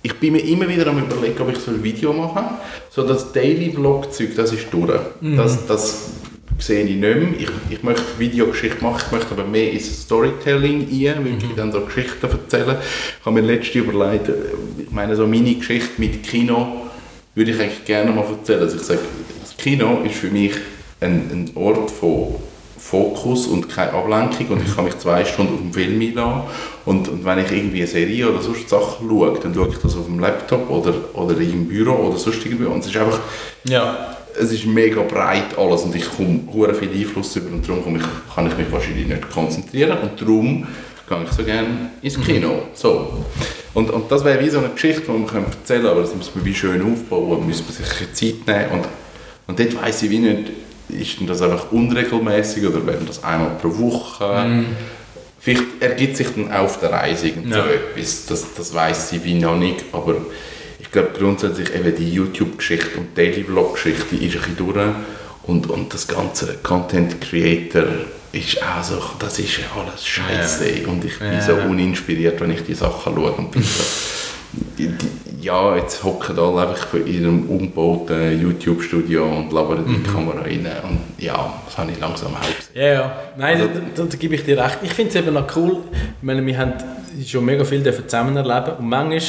[0.00, 2.42] ich bin mir immer wieder am überlegen, ob ich so ein Video mache.
[2.88, 4.98] So das Daily Vlog-Zeug, das ist durch.
[5.36, 6.12] Das, das
[6.58, 7.18] sehe ich nicht mehr.
[7.38, 11.82] Ich, ich möchte Videogeschichte machen, ich möchte aber mehr ins Storytelling ein, wirklich dann so
[11.82, 12.78] Geschichten erzählen.
[13.20, 14.30] Ich habe mir letztens überlegt,
[14.78, 16.86] ich meine, so meine Geschichte mit Kino
[17.34, 18.60] würde ich eigentlich gerne mal erzählen.
[18.60, 19.00] Also ich sage,
[19.42, 20.54] das Kino ist für mich
[21.00, 22.34] ein, ein Ort von
[22.78, 26.42] Fokus und keine Ablenkung und ich kann mich zwei Stunden auf dem Film einlassen
[26.86, 29.96] und, und wenn ich irgendwie eine Serie oder sonst Sachen schaue, dann schaue ich das
[29.96, 33.20] auf dem Laptop oder, oder im Büro oder sonst irgendwie und es ist einfach,
[33.64, 34.16] Ja.
[34.38, 38.34] es ist mega breit alles und ich komme hure viel Einfluss über und darum ich,
[38.34, 40.66] kann ich mich wahrscheinlich nicht konzentrieren und darum
[41.08, 42.62] gehe ich so gerne ins Kino.
[42.72, 43.24] So.
[43.74, 46.34] Und, und das wäre wie so eine Geschichte, die man erzählen könnte, aber das muss
[46.34, 48.88] man wie schön aufbauen, muss man sich Zeit nehmen und,
[49.48, 50.50] und dort weiss ich wie nicht,
[50.92, 54.64] ist denn das einfach unregelmäßig oder werden das einmal pro Woche?
[55.38, 57.66] Vielleicht ergibt sich dann auf der Reise irgend so Ja.
[57.66, 60.16] etwas, das, das weiss ich wie noch nicht, aber
[60.78, 64.76] ich glaube grundsätzlich eben die YouTube-Geschichte und Daily Vlog-Geschichte ist ein bisschen durch
[65.44, 67.84] und, und das ganze Content Creator
[68.32, 71.40] ist auch so, das ist ja alles scheiße und ich bin Ja.
[71.40, 74.29] so uninspiriert, wenn ich die Sachen schaue und bin so, die- die-
[75.40, 81.00] ja, jetzt hocken alle einfach von ihrem umgebauten YouTube-Studio und labern die Kamera rein und
[81.18, 82.54] ja, das habe ich langsam gesehen.
[82.74, 83.12] Ja, ja.
[83.36, 84.78] Nein, Also- da, da, da gebe ich dir recht.
[84.82, 86.72] Ich finde es eben noch cool, ich meine, wir haben
[87.26, 89.20] schon mega viel zusammen erleben und manchmal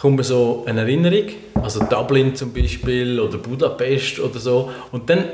[0.00, 1.24] kommt mir so eine Erinnerung,
[1.64, 5.24] also Dublin zum Beispiel oder Budapest oder so und dann,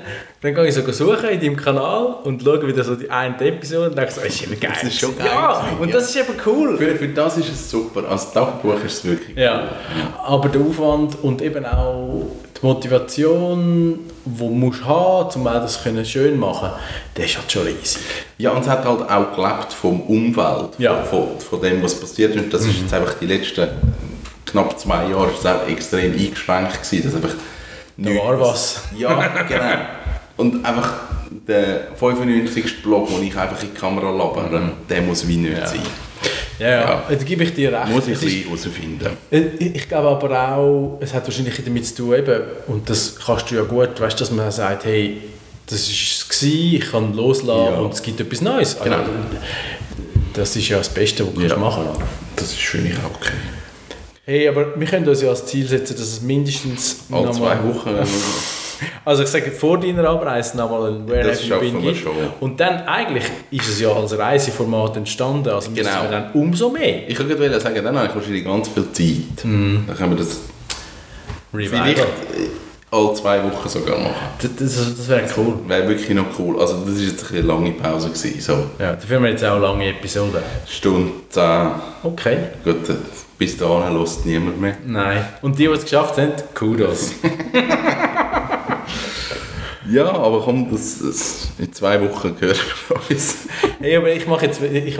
[0.40, 3.88] dann gehe ich so suchen in deinem Kanal und schaue wieder so die eine Episode
[3.90, 4.70] und denke so, das ist eben geil.
[4.74, 5.94] Das ist schon geil Ja, und ja.
[5.96, 6.78] das ist eben cool.
[6.78, 9.68] Für, für das ist es super, als Tagebuch ist es wirklich Ja,
[10.24, 12.26] aber der Aufwand und eben auch
[12.62, 16.70] die Motivation, die du musst haben, um auch das können schön machen,
[17.16, 18.02] der ist halt schon riesig.
[18.38, 21.02] Ja, und es hat halt auch gelebt vom Umfeld, Ja.
[21.02, 22.42] von, von dem, was passiert ist.
[22.44, 23.66] Und das ist jetzt einfach die letzten
[24.50, 27.34] knapp zwei Jahre ist es auch extrem eingeschränkt gewesen, dass einfach
[27.96, 28.82] Da war was.
[28.96, 29.64] Ja, genau.
[30.36, 30.92] Und einfach
[31.46, 32.82] der 95.
[32.82, 35.80] Blog, wo ich einfach in die Kamera labere, der muss wie nicht sein.
[36.58, 36.80] Ja, ja.
[36.80, 37.02] Ja.
[37.08, 37.88] da gebe ich dir recht.
[37.88, 39.08] Muss ich ein herausfinden.
[39.30, 43.50] Ich ich glaube aber auch, es hat wahrscheinlich damit zu tun, eben, und das kannst
[43.50, 45.22] du ja gut, weißt, dass man sagt, hey,
[45.66, 47.78] das war es, gewesen, ich kann loslassen Ja.
[47.80, 48.76] und es gibt etwas Neues.
[48.78, 49.02] Also, Genau.
[50.34, 51.56] Das ist ja das Beste, was du Ja.
[51.56, 52.00] machen kannst.
[52.36, 53.32] Das ist für mich auch okay.
[54.30, 57.90] Hey, aber wir können uns ja als Ziel setzen, dass es mindestens Alle zwei Wochen.
[59.04, 62.06] Also ich sage, vor deiner Abreise nochmal ein Where Das Have You Been gibt.
[62.40, 66.02] Und dann eigentlich ist es ja als Reiseformat entstanden, also müssen Genau.
[66.04, 69.44] wir dann umso mehr Ich gerade sagen, dann habe ich wahrscheinlich ganz viel Zeit.
[69.44, 69.84] Mhm.
[69.86, 70.40] Dann können wir das
[71.52, 71.82] Revival.
[71.82, 74.14] vielleicht äh, alle zwei Wochen sogar machen.
[74.40, 75.58] Das, das, das wäre cool.
[75.66, 76.60] Wäre wirklich noch cool.
[76.60, 78.08] Also das war jetzt eine lange Pause.
[78.08, 78.40] Gewesen.
[78.40, 80.42] So Ja, dafür haben wir jetzt auch lange Episoden.
[80.66, 81.68] Stunde 10.
[82.02, 82.38] Okay.
[82.64, 82.94] Gut, äh,
[83.38, 84.76] bis dahin hört niemand mehr.
[84.86, 85.24] Nein.
[85.42, 87.12] Und die, die es geschafft haben, Kudos.
[89.92, 92.54] Ja, aber komm, das, das, in zwei Wochen wir
[93.08, 93.38] uns.
[93.80, 94.96] hey, aber ich mache jetzt, ich,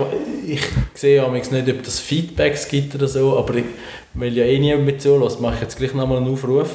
[0.48, 0.62] ich
[0.94, 3.66] sehe ja nicht, ob das Feedbacks gibt oder so, aber ich,
[4.14, 6.70] weil ja eh niemand mit zulässt, mache ich jetzt gleich nochmal einen Aufruf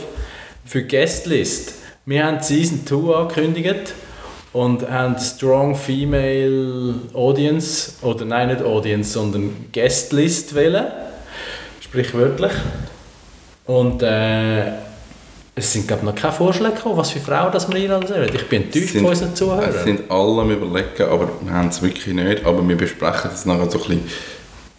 [0.65, 1.73] für die Guestlist.
[2.05, 3.93] Wir haben Season 2 angekündigt
[4.53, 10.85] und haben Strong Female Audience, oder nein, nicht Audience, sondern Guestlist wählen,
[11.81, 12.51] sprichwörtlich.
[13.65, 14.67] Und äh,
[15.55, 18.29] es sind glaube noch keine Vorschläge gekommen, was für Frauen das wir einladen sollen.
[18.33, 19.83] Ich bin enttäuscht von unseren Es Zuhörern.
[19.83, 22.45] sind alle am überlegen, aber wir haben es wirklich nicht.
[22.45, 24.09] Aber wir besprechen jetzt nachher so ein bisschen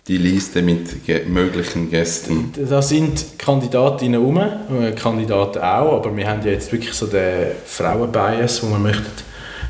[0.09, 2.53] die Liste mit möglichen Gästen.
[2.69, 7.49] Da sind Kandidatinnen rum, äh, Kandidaten auch, aber wir haben ja jetzt wirklich so den
[7.65, 9.07] Frauenbias, den wir möchten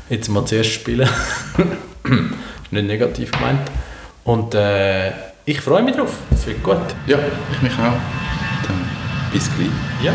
[0.09, 1.09] jetzt mal zuerst spielen.
[2.03, 3.61] ist nicht negativ gemeint.
[4.23, 5.11] Und äh,
[5.45, 6.77] ich freue mich drauf, das wird gut.
[7.07, 7.17] Ja,
[7.51, 7.97] ich mich auch.
[8.67, 8.89] Dann
[9.31, 9.69] bis gleich.
[10.03, 10.13] Ja.